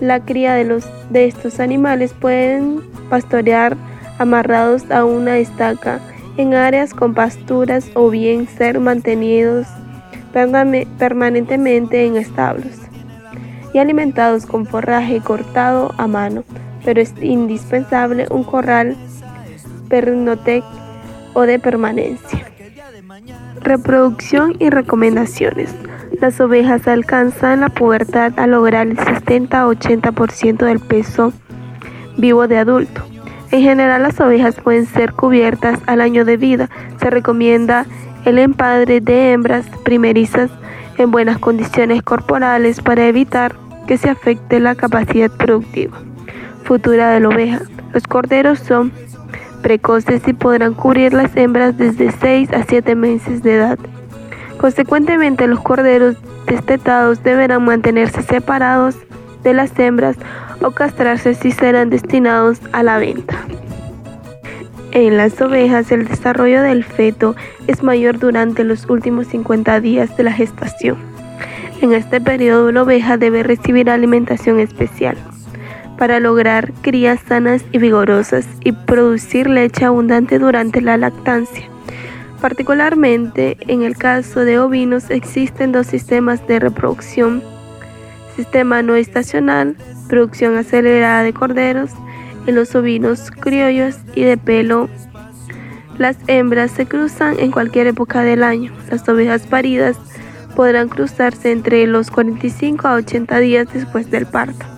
La 0.00 0.20
cría 0.20 0.54
de, 0.54 0.64
los, 0.64 0.84
de 1.10 1.26
estos 1.26 1.60
animales 1.60 2.12
pueden 2.12 2.80
pastorear 3.10 3.76
amarrados 4.18 4.90
a 4.90 5.04
una 5.04 5.38
estaca 5.38 6.00
en 6.36 6.54
áreas 6.54 6.94
con 6.94 7.14
pasturas 7.14 7.90
o 7.94 8.10
bien 8.10 8.46
ser 8.46 8.78
mantenidos 8.78 9.66
permanentemente 10.98 12.04
en 12.04 12.16
establos 12.16 12.74
y 13.72 13.78
alimentados 13.78 14.46
con 14.46 14.66
forraje 14.66 15.20
cortado 15.20 15.92
a 15.98 16.06
mano, 16.06 16.44
pero 16.84 17.00
es 17.00 17.12
indispensable 17.20 18.26
un 18.30 18.44
corral 18.44 18.96
pernotec 19.88 20.64
o 21.34 21.42
de 21.42 21.58
permanencia. 21.58 22.37
Reproducción 23.62 24.56
y 24.58 24.70
recomendaciones. 24.70 25.74
Las 26.20 26.40
ovejas 26.40 26.86
alcanzan 26.88 27.60
la 27.60 27.68
pubertad 27.68 28.38
a 28.38 28.46
lograr 28.46 28.86
el 28.86 28.96
70-80% 28.96 30.58
del 30.58 30.80
peso 30.80 31.32
vivo 32.16 32.48
de 32.48 32.58
adulto. 32.58 33.02
En 33.50 33.62
general 33.62 34.02
las 34.02 34.20
ovejas 34.20 34.56
pueden 34.56 34.86
ser 34.86 35.12
cubiertas 35.12 35.78
al 35.86 36.00
año 36.00 36.24
de 36.24 36.36
vida. 36.36 36.68
Se 37.00 37.10
recomienda 37.10 37.86
el 38.24 38.38
empadre 38.38 39.00
de 39.00 39.32
hembras 39.32 39.66
primerizas 39.84 40.50
en 40.98 41.10
buenas 41.10 41.38
condiciones 41.38 42.02
corporales 42.02 42.80
para 42.82 43.06
evitar 43.06 43.56
que 43.86 43.96
se 43.96 44.10
afecte 44.10 44.60
la 44.60 44.74
capacidad 44.74 45.30
productiva 45.30 45.98
futura 46.68 47.12
de 47.12 47.20
la 47.20 47.28
oveja. 47.28 47.60
Los 47.94 48.06
corderos 48.06 48.58
son 48.58 48.92
precoces 49.58 50.26
y 50.26 50.32
podrán 50.32 50.74
cubrir 50.74 51.12
las 51.12 51.36
hembras 51.36 51.76
desde 51.76 52.10
6 52.12 52.52
a 52.52 52.62
7 52.64 52.94
meses 52.94 53.42
de 53.42 53.54
edad. 53.54 53.78
Consecuentemente, 54.58 55.46
los 55.46 55.60
corderos 55.60 56.16
destetados 56.46 57.22
deberán 57.22 57.64
mantenerse 57.64 58.22
separados 58.22 58.96
de 59.42 59.54
las 59.54 59.78
hembras 59.78 60.16
o 60.62 60.70
castrarse 60.72 61.34
si 61.34 61.52
serán 61.52 61.90
destinados 61.90 62.60
a 62.72 62.82
la 62.82 62.98
venta. 62.98 63.36
En 64.90 65.16
las 65.16 65.40
ovejas 65.40 65.92
el 65.92 66.08
desarrollo 66.08 66.62
del 66.62 66.82
feto 66.82 67.36
es 67.66 67.82
mayor 67.82 68.18
durante 68.18 68.64
los 68.64 68.88
últimos 68.88 69.26
50 69.28 69.80
días 69.80 70.16
de 70.16 70.24
la 70.24 70.32
gestación. 70.32 70.96
En 71.82 71.92
este 71.92 72.20
periodo 72.20 72.72
la 72.72 72.82
oveja 72.82 73.18
debe 73.18 73.42
recibir 73.42 73.90
alimentación 73.90 74.58
especial 74.58 75.16
para 75.98 76.20
lograr 76.20 76.72
crías 76.80 77.20
sanas 77.28 77.64
y 77.72 77.78
vigorosas 77.78 78.46
y 78.64 78.72
producir 78.72 79.50
leche 79.50 79.84
abundante 79.84 80.38
durante 80.38 80.80
la 80.80 80.96
lactancia. 80.96 81.68
Particularmente 82.40 83.56
en 83.66 83.82
el 83.82 83.96
caso 83.96 84.40
de 84.40 84.60
ovinos 84.60 85.10
existen 85.10 85.72
dos 85.72 85.88
sistemas 85.88 86.46
de 86.46 86.60
reproducción. 86.60 87.42
Sistema 88.36 88.80
no 88.82 88.94
estacional, 88.94 89.76
producción 90.08 90.56
acelerada 90.56 91.24
de 91.24 91.32
corderos, 91.32 91.90
en 92.46 92.54
los 92.54 92.74
ovinos 92.76 93.32
criollos 93.32 93.96
y 94.14 94.22
de 94.22 94.36
pelo. 94.36 94.88
Las 95.98 96.16
hembras 96.28 96.70
se 96.70 96.86
cruzan 96.86 97.40
en 97.40 97.50
cualquier 97.50 97.88
época 97.88 98.22
del 98.22 98.44
año. 98.44 98.72
Las 98.88 99.06
ovejas 99.08 99.48
paridas 99.48 99.96
podrán 100.54 100.88
cruzarse 100.88 101.50
entre 101.50 101.84
los 101.88 102.10
45 102.12 102.86
a 102.86 102.94
80 102.94 103.38
días 103.40 103.66
después 103.72 104.10
del 104.12 104.26
parto. 104.26 104.77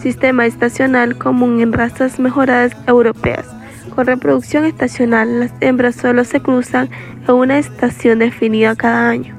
Sistema 0.00 0.46
estacional 0.46 1.18
común 1.18 1.60
en 1.60 1.72
razas 1.72 2.20
mejoradas 2.20 2.72
europeas. 2.86 3.46
Con 3.94 4.06
reproducción 4.06 4.64
estacional, 4.64 5.40
las 5.40 5.52
hembras 5.60 5.96
solo 5.96 6.24
se 6.24 6.40
cruzan 6.40 6.88
en 7.26 7.34
una 7.34 7.58
estación 7.58 8.20
definida 8.20 8.76
cada 8.76 9.08
año. 9.08 9.36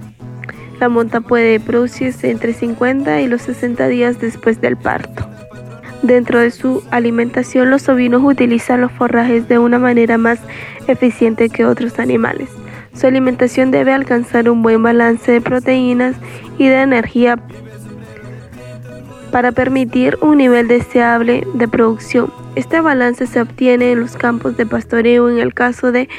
La 0.79 0.89
monta 0.89 1.21
puede 1.21 1.59
producirse 1.59 2.29
entre 2.29 2.53
50 2.53 3.21
y 3.21 3.27
los 3.27 3.43
60 3.43 3.87
días 3.87 4.19
después 4.19 4.59
del 4.59 4.75
parto. 4.75 5.25
Dentro 6.01 6.39
de 6.39 6.51
su 6.51 6.83
alimentación, 6.91 7.69
los 7.69 7.87
ovinos 7.89 8.21
utilizan 8.23 8.81
los 8.81 8.91
forrajes 8.91 9.47
de 9.47 9.59
una 9.59 9.79
manera 9.79 10.17
más 10.17 10.39
eficiente 10.87 11.49
que 11.49 11.65
otros 11.65 11.99
animales. 11.99 12.49
Su 12.93 13.07
alimentación 13.07 13.71
debe 13.71 13.93
alcanzar 13.93 14.49
un 14.49 14.61
buen 14.61 14.83
balance 14.83 15.31
de 15.31 15.41
proteínas 15.41 16.15
y 16.57 16.67
de 16.67 16.81
energía 16.81 17.37
para 19.31 19.51
permitir 19.51 20.17
un 20.21 20.37
nivel 20.37 20.67
deseable 20.67 21.45
de 21.53 21.67
producción. 21.67 22.31
Este 22.55 22.81
balance 22.81 23.27
se 23.27 23.41
obtiene 23.41 23.91
en 23.91 24.01
los 24.01 24.15
campos 24.15 24.57
de 24.57 24.65
pastoreo 24.65 25.29
en 25.29 25.39
el 25.39 25.53
caso 25.53 25.91
de 25.91 26.09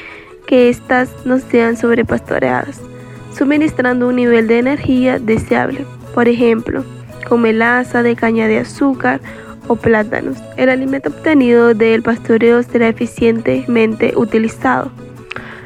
que 0.47 0.69
éstas 0.69 1.09
no 1.25 1.39
sean 1.39 1.77
sobrepastoreadas, 1.77 2.81
suministrando 3.37 4.07
un 4.07 4.15
nivel 4.15 4.47
de 4.47 4.59
energía 4.59 5.19
deseable, 5.19 5.85
por 6.13 6.27
ejemplo, 6.27 6.83
con 7.27 7.41
melaza 7.41 8.03
de 8.03 8.15
caña 8.15 8.47
de 8.47 8.59
azúcar 8.59 9.21
o 9.67 9.75
plátanos. 9.75 10.37
El 10.57 10.69
alimento 10.69 11.09
obtenido 11.09 11.73
del 11.73 12.01
pastoreo 12.01 12.63
será 12.63 12.89
eficientemente 12.89 14.13
utilizado. 14.15 14.91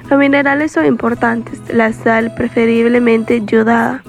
Los 0.10 0.20
minerales 0.20 0.72
son 0.72 0.86
importantes, 0.86 1.60
la 1.74 1.92
sal 1.94 2.34
preferiblemente 2.36 3.42
yodada 3.46 4.04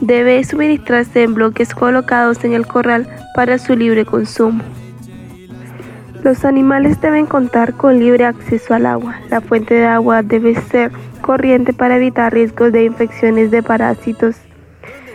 debe 0.00 0.42
suministrarse 0.44 1.22
en 1.22 1.34
bloques 1.34 1.74
colocados 1.74 2.44
en 2.44 2.52
el 2.52 2.66
corral 2.66 3.08
para 3.34 3.58
su 3.58 3.76
libre 3.76 4.04
consumo. 4.04 4.62
Los 6.22 6.44
animales 6.44 7.00
deben 7.00 7.26
contar 7.26 7.74
con 7.74 7.98
libre 7.98 8.24
acceso 8.24 8.74
al 8.74 8.86
agua. 8.86 9.16
La 9.30 9.40
fuente 9.40 9.74
de 9.74 9.86
agua 9.86 10.22
debe 10.22 10.54
ser 10.56 10.90
corriente 11.20 11.72
para 11.72 11.96
evitar 11.96 12.32
riesgos 12.32 12.72
de 12.72 12.84
infecciones 12.84 13.50
de 13.50 13.62
parásitos. 13.62 14.36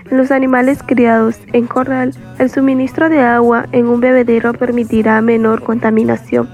En 0.10 0.18
los 0.18 0.32
animales 0.32 0.82
criados 0.84 1.40
en 1.54 1.68
corral, 1.68 2.14
el 2.40 2.50
suministro 2.50 3.10
de 3.10 3.20
agua 3.20 3.66
en 3.72 3.88
un 3.88 4.00
bebedero 4.00 4.54
permitirá 4.54 5.22
menor 5.22 5.64
contaminación. 5.64 6.50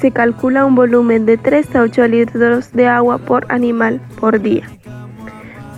Se 0.00 0.10
calcula 0.10 0.64
un 0.64 0.74
volumen 0.74 1.26
de 1.26 1.36
3 1.36 1.74
a 1.76 1.82
8 1.82 2.08
litros 2.08 2.72
de 2.72 2.86
agua 2.86 3.18
por 3.18 3.46
animal 3.50 4.00
por 4.20 4.40
día. 4.40 4.64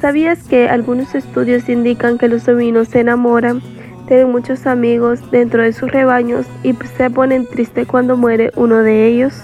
¿Sabías 0.00 0.38
que 0.44 0.68
algunos 0.68 1.14
estudios 1.16 1.68
indican 1.68 2.18
que 2.18 2.28
los 2.28 2.46
ovinos 2.46 2.88
se 2.88 3.00
enamoran, 3.00 3.60
tienen 4.06 4.30
muchos 4.30 4.66
amigos 4.66 5.18
dentro 5.32 5.62
de 5.62 5.72
sus 5.72 5.90
rebaños 5.90 6.46
y 6.62 6.72
se 6.96 7.10
ponen 7.10 7.46
tristes 7.46 7.86
cuando 7.88 8.16
muere 8.16 8.52
uno 8.54 8.78
de 8.78 9.08
ellos? 9.08 9.34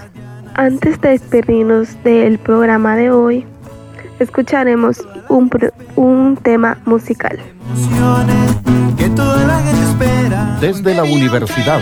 Antes 0.53 1.01
de 1.01 1.09
despedirnos 1.09 2.01
del 2.05 2.39
programa 2.39 2.95
de 2.95 3.11
hoy, 3.11 3.45
escucharemos 4.19 5.05
un, 5.27 5.49
un 5.97 6.37
tema 6.37 6.77
musical. 6.85 7.37
Desde 10.61 10.95
la 10.95 11.03
universidad. 11.03 11.81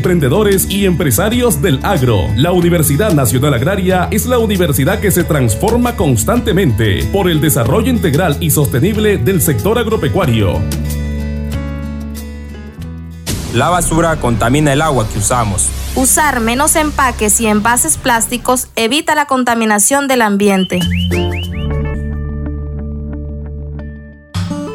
emprendedores 0.00 0.66
y 0.70 0.86
empresarios 0.86 1.60
del 1.60 1.78
agro. 1.82 2.26
La 2.34 2.52
Universidad 2.52 3.12
Nacional 3.12 3.52
Agraria 3.52 4.08
es 4.10 4.24
la 4.24 4.38
universidad 4.38 4.98
que 4.98 5.10
se 5.10 5.24
transforma 5.24 5.94
constantemente 5.94 7.04
por 7.12 7.28
el 7.28 7.42
desarrollo 7.42 7.90
integral 7.90 8.38
y 8.40 8.48
sostenible 8.48 9.18
del 9.18 9.42
sector 9.42 9.78
agropecuario. 9.78 10.58
La 13.52 13.68
basura 13.68 14.16
contamina 14.16 14.72
el 14.72 14.80
agua 14.80 15.06
que 15.06 15.18
usamos. 15.18 15.68
Usar 15.94 16.40
menos 16.40 16.76
empaques 16.76 17.38
y 17.42 17.46
envases 17.46 17.98
plásticos 17.98 18.68
evita 18.76 19.14
la 19.14 19.26
contaminación 19.26 20.08
del 20.08 20.22
ambiente. 20.22 20.80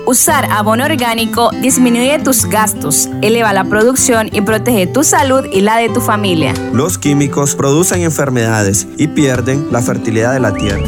Usar 0.08 0.46
abono 0.52 0.86
orgánico 0.86 1.50
disminuye 1.62 2.20
tus 2.20 2.46
gastos, 2.46 3.10
eleva 3.24 3.54
la 3.54 3.64
producción 3.64 4.30
y 4.32 4.42
protege 4.42 4.86
tu 4.86 5.04
salud 5.04 5.46
y 5.52 5.62
la 5.62 5.78
de 5.78 5.90
tu 5.90 6.00
familia. 6.00 6.54
Los 6.74 7.00
químicos 7.00 7.56
producen 7.56 8.04
enfermedades 8.04 8.88
y 8.98 9.08
pierden 9.08 9.72
la 9.72 9.82
fertilidad 9.82 10.34
de 10.34 10.40
la 10.40 10.54
tierra. 10.54 10.86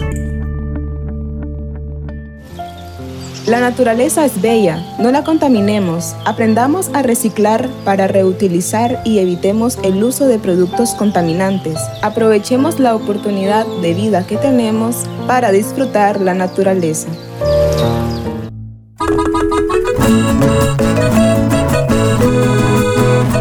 La 3.47 3.59
naturaleza 3.59 4.23
es 4.23 4.39
bella, 4.39 4.85
no 4.99 5.09
la 5.09 5.23
contaminemos, 5.23 6.15
aprendamos 6.25 6.91
a 6.93 7.01
reciclar 7.01 7.67
para 7.85 8.07
reutilizar 8.07 9.01
y 9.03 9.17
evitemos 9.17 9.79
el 9.83 10.03
uso 10.03 10.27
de 10.27 10.37
productos 10.37 10.93
contaminantes. 10.93 11.79
Aprovechemos 12.03 12.79
la 12.79 12.93
oportunidad 12.93 13.65
de 13.81 13.95
vida 13.95 14.27
que 14.27 14.37
tenemos 14.37 15.05
para 15.25 15.51
disfrutar 15.51 16.21
la 16.21 16.35
naturaleza. 16.35 17.07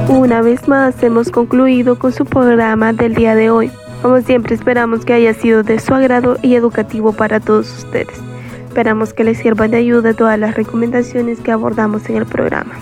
Una 0.08 0.42
vez 0.42 0.66
más 0.68 1.02
hemos 1.02 1.30
concluido 1.30 1.98
con 1.98 2.12
su 2.12 2.24
programa 2.24 2.92
del 2.92 3.14
día 3.14 3.34
de 3.34 3.50
hoy. 3.50 3.70
Como 4.02 4.20
siempre 4.20 4.54
esperamos 4.54 5.04
que 5.04 5.14
haya 5.14 5.32
sido 5.34 5.62
de 5.62 5.78
su 5.78 5.94
agrado 5.94 6.36
y 6.42 6.56
educativo 6.56 7.12
para 7.12 7.40
todos 7.40 7.84
ustedes. 7.84 8.20
Esperamos 8.68 9.14
que 9.14 9.24
les 9.24 9.38
sirvan 9.38 9.70
de 9.70 9.78
ayuda 9.78 10.14
todas 10.14 10.38
las 10.38 10.54
recomendaciones 10.54 11.40
que 11.40 11.52
abordamos 11.52 12.08
en 12.10 12.16
el 12.16 12.26
programa. 12.26 12.74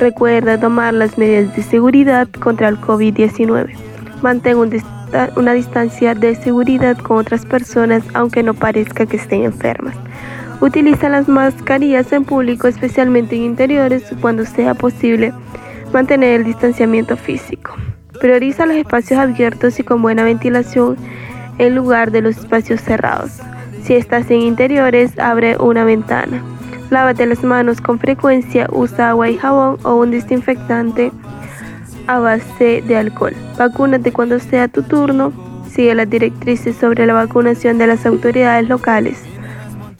Recuerda 0.00 0.58
tomar 0.58 0.94
las 0.94 1.18
medidas 1.18 1.54
de 1.54 1.62
seguridad 1.62 2.28
contra 2.40 2.68
el 2.68 2.80
COVID-19. 2.80 3.74
Mantén 4.22 4.56
una 5.36 5.52
distancia 5.52 6.14
de 6.14 6.34
seguridad 6.34 6.98
con 6.98 7.18
otras 7.18 7.46
personas 7.46 8.02
aunque 8.14 8.42
no 8.42 8.54
parezca 8.54 9.06
que 9.06 9.16
estén 9.16 9.44
enfermas. 9.44 9.94
Utiliza 10.60 11.08
las 11.08 11.28
mascarillas 11.28 12.12
en 12.12 12.24
público, 12.24 12.66
especialmente 12.66 13.36
en 13.36 13.42
interiores, 13.42 14.02
cuando 14.20 14.44
sea 14.44 14.74
posible 14.74 15.32
mantener 15.92 16.40
el 16.40 16.44
distanciamiento 16.44 17.16
físico. 17.16 17.74
Prioriza 18.20 18.66
los 18.66 18.76
espacios 18.76 19.20
abiertos 19.20 19.78
y 19.78 19.84
con 19.84 20.02
buena 20.02 20.24
ventilación 20.24 20.96
en 21.58 21.76
lugar 21.76 22.10
de 22.10 22.22
los 22.22 22.38
espacios 22.38 22.80
cerrados. 22.80 23.38
Si 23.84 23.94
estás 23.94 24.28
en 24.30 24.40
interiores, 24.40 25.16
abre 25.18 25.56
una 25.56 25.84
ventana. 25.84 26.42
Lávate 26.90 27.26
las 27.26 27.44
manos 27.44 27.80
con 27.80 28.00
frecuencia, 28.00 28.66
usa 28.72 29.10
agua 29.10 29.30
y 29.30 29.36
jabón 29.36 29.78
o 29.84 29.94
un 29.94 30.10
desinfectante 30.10 31.12
a 32.08 32.18
base 32.18 32.82
de 32.84 32.96
alcohol. 32.96 33.34
Vacúnate 33.56 34.10
cuando 34.10 34.40
sea 34.40 34.66
tu 34.66 34.82
turno. 34.82 35.32
Sigue 35.70 35.94
las 35.94 36.10
directrices 36.10 36.76
sobre 36.76 37.06
la 37.06 37.12
vacunación 37.12 37.78
de 37.78 37.86
las 37.86 38.06
autoridades 38.06 38.68
locales. 38.68 39.27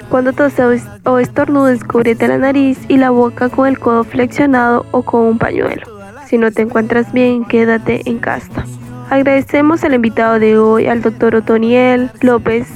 Cuando 0.08 0.32
toses 0.32 0.60
o 0.60 0.70
es- 0.72 0.86
o 1.04 1.18
estornudes, 1.18 1.84
cúbrete 1.84 2.28
la 2.28 2.38
nariz 2.38 2.78
y 2.88 2.96
la 2.96 3.10
boca 3.10 3.48
con 3.48 3.66
el 3.68 3.78
codo 3.78 4.04
flexionado 4.04 4.86
o 4.90 5.02
con 5.02 5.20
un 5.22 5.38
pañuelo. 5.38 5.86
Si 6.26 6.38
no 6.38 6.50
te 6.50 6.62
encuentras 6.62 7.12
bien, 7.12 7.44
quédate 7.44 8.02
en 8.08 8.18
casa. 8.18 8.64
Agradecemos 9.10 9.84
al 9.84 9.94
invitado 9.94 10.38
de 10.38 10.58
hoy, 10.58 10.86
al 10.86 11.02
doctor 11.02 11.34
Otoniel 11.34 12.10
López, 12.20 12.68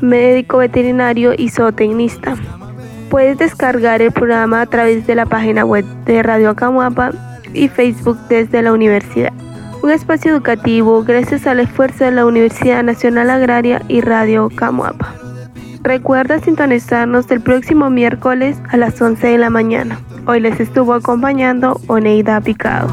médico 0.00 0.58
veterinario 0.58 1.32
y 1.36 1.48
zootecnista. 1.50 2.34
Puedes 3.10 3.38
descargar 3.38 4.02
el 4.02 4.10
programa 4.12 4.60
a 4.62 4.66
través 4.66 5.06
de 5.06 5.14
la 5.14 5.26
página 5.26 5.64
web 5.64 5.84
de 6.04 6.22
Radio 6.22 6.50
Acamuapa 6.50 7.12
y 7.52 7.68
Facebook 7.68 8.18
desde 8.28 8.62
la 8.62 8.72
universidad. 8.72 9.32
Un 9.82 9.90
espacio 9.90 10.32
educativo 10.32 11.02
gracias 11.02 11.46
al 11.46 11.60
esfuerzo 11.60 12.04
de 12.04 12.12
la 12.12 12.24
Universidad 12.24 12.82
Nacional 12.84 13.30
Agraria 13.30 13.82
y 13.88 14.00
Radio 14.00 14.48
Camuapa. 14.54 15.14
Recuerda 15.82 16.38
sintonizarnos 16.38 17.28
el 17.32 17.40
próximo 17.40 17.90
miércoles 17.90 18.56
a 18.68 18.76
las 18.76 19.02
11 19.02 19.26
de 19.26 19.38
la 19.38 19.50
mañana. 19.50 20.00
Hoy 20.26 20.38
les 20.38 20.60
estuvo 20.60 20.94
acompañando 20.94 21.80
Oneida 21.88 22.40
Picado. 22.40 22.88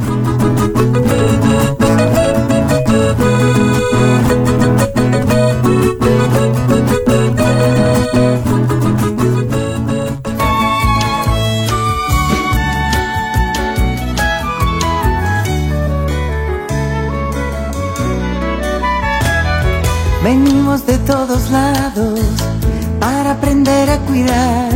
Venimos 20.23 20.85
de 20.85 20.97
todos 20.99 21.49
lados 21.49 22.08
aprender 23.31 23.89
a 23.89 23.97
cuidar 23.99 24.71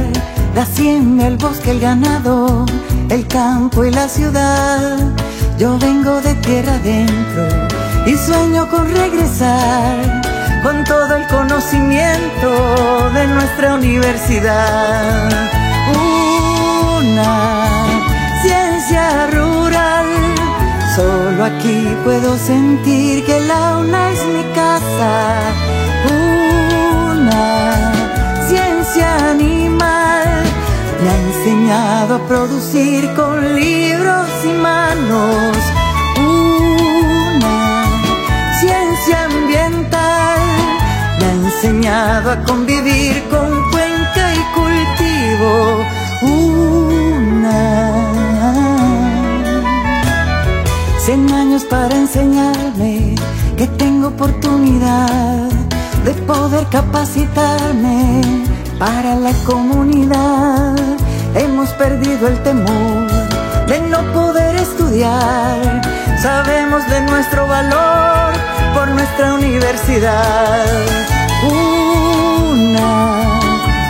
la 0.56 0.62
hacienda, 0.62 1.28
el 1.28 1.38
bosque, 1.38 1.72
el 1.72 1.80
ganado, 1.80 2.66
el 3.10 3.28
campo 3.28 3.84
y 3.84 3.92
la 3.92 4.08
ciudad. 4.08 5.00
Yo 5.58 5.78
vengo 5.80 6.22
de 6.22 6.36
tierra 6.36 6.74
adentro 6.76 7.48
y 8.06 8.16
sueño 8.16 8.70
con 8.70 8.92
regresar 8.94 10.22
con 10.64 10.84
todo 10.84 11.16
el 11.16 11.28
conocimiento 11.28 13.10
de 13.14 13.28
nuestra 13.28 13.76
universidad. 13.76 15.30
Una 17.00 17.66
ciencia 18.42 19.28
rural, 19.28 20.06
solo 20.96 21.46
aquí 21.46 21.88
puedo 22.04 22.38
sentir 22.38 23.26
que 23.26 23.40
la 23.42 23.80
UNA 23.80 24.12
es 24.12 24.26
mi 24.26 24.44
casa. 24.54 25.40
Una 26.10 27.73
animal 29.02 30.44
me 31.02 31.10
ha 31.10 31.18
enseñado 31.28 32.16
a 32.16 32.28
producir 32.28 33.10
con 33.16 33.56
libros 33.56 34.28
y 34.46 34.54
manos. 34.62 35.58
Una 36.18 37.86
ciencia 38.60 39.26
ambiental 39.26 40.42
me 41.20 41.26
ha 41.26 41.34
enseñado 41.34 42.32
a 42.32 42.44
convivir 42.44 43.24
con 43.30 43.50
cuenca 43.72 44.34
y 44.34 44.44
cultivo. 44.58 45.86
Una 46.22 47.62
cien 51.00 51.32
años 51.34 51.64
para 51.66 51.96
enseñarme 51.96 53.16
que 53.58 53.68
tengo 53.68 54.08
oportunidad 54.10 55.50
de 56.06 56.14
poder 56.26 56.66
capacitarme 56.68 58.53
para 58.80 59.16
la 59.16 59.34
comunidad. 59.46 60.76
Hemos 61.36 61.70
perdido 61.72 62.28
el 62.28 62.42
temor 62.44 63.08
de 63.68 63.80
no 63.82 64.00
poder 64.14 64.56
estudiar. 64.56 65.82
Sabemos 66.22 66.88
de 66.90 67.02
nuestro 67.02 67.48
valor 67.48 68.34
por 68.74 68.88
nuestra 68.90 69.34
universidad. 69.34 70.66
Una 71.44 73.40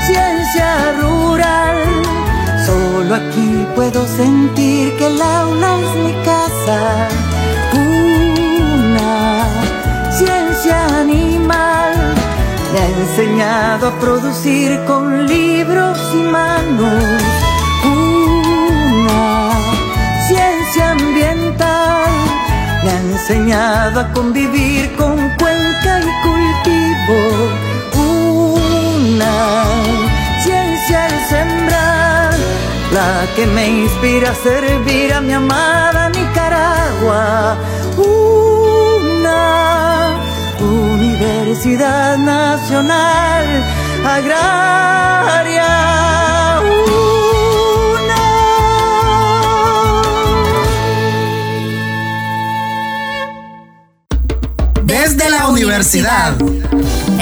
ciencia 0.06 0.94
rural. 1.00 1.84
Solo 2.66 3.16
aquí 3.16 3.68
puedo 3.76 4.08
sentir 4.08 4.96
que 4.98 5.08
el 5.08 5.22
Ha 13.14 13.16
enseñado 13.16 13.90
a 13.90 14.00
producir 14.00 14.84
con 14.88 15.28
libros 15.28 16.00
y 16.16 16.24
manos 16.24 17.22
una 17.86 19.52
ciencia 20.28 20.92
ambiental. 20.94 22.10
Me 22.84 22.90
ha 22.90 23.00
enseñado 23.14 24.00
a 24.00 24.12
convivir 24.14 24.96
con 24.96 25.16
cuenca 25.38 26.00
y 26.00 26.10
cultivo 26.26 27.20
una 28.02 29.64
ciencia 30.42 31.06
al 31.06 31.20
sembrar. 31.30 32.34
La 32.94 33.28
que 33.36 33.46
me 33.46 33.68
inspira 33.84 34.32
a 34.32 34.36
servir 34.36 35.14
a 35.14 35.22
mi 35.22 35.34
amada 35.34 36.10
Nicaragua. 36.10 37.58
Una 37.96 39.93
Universidad 41.54 42.18
Nacional 42.18 43.64
Agraria. 44.04 45.70
Desde 54.84 55.30
la 55.30 55.48
universidad. 55.50 56.34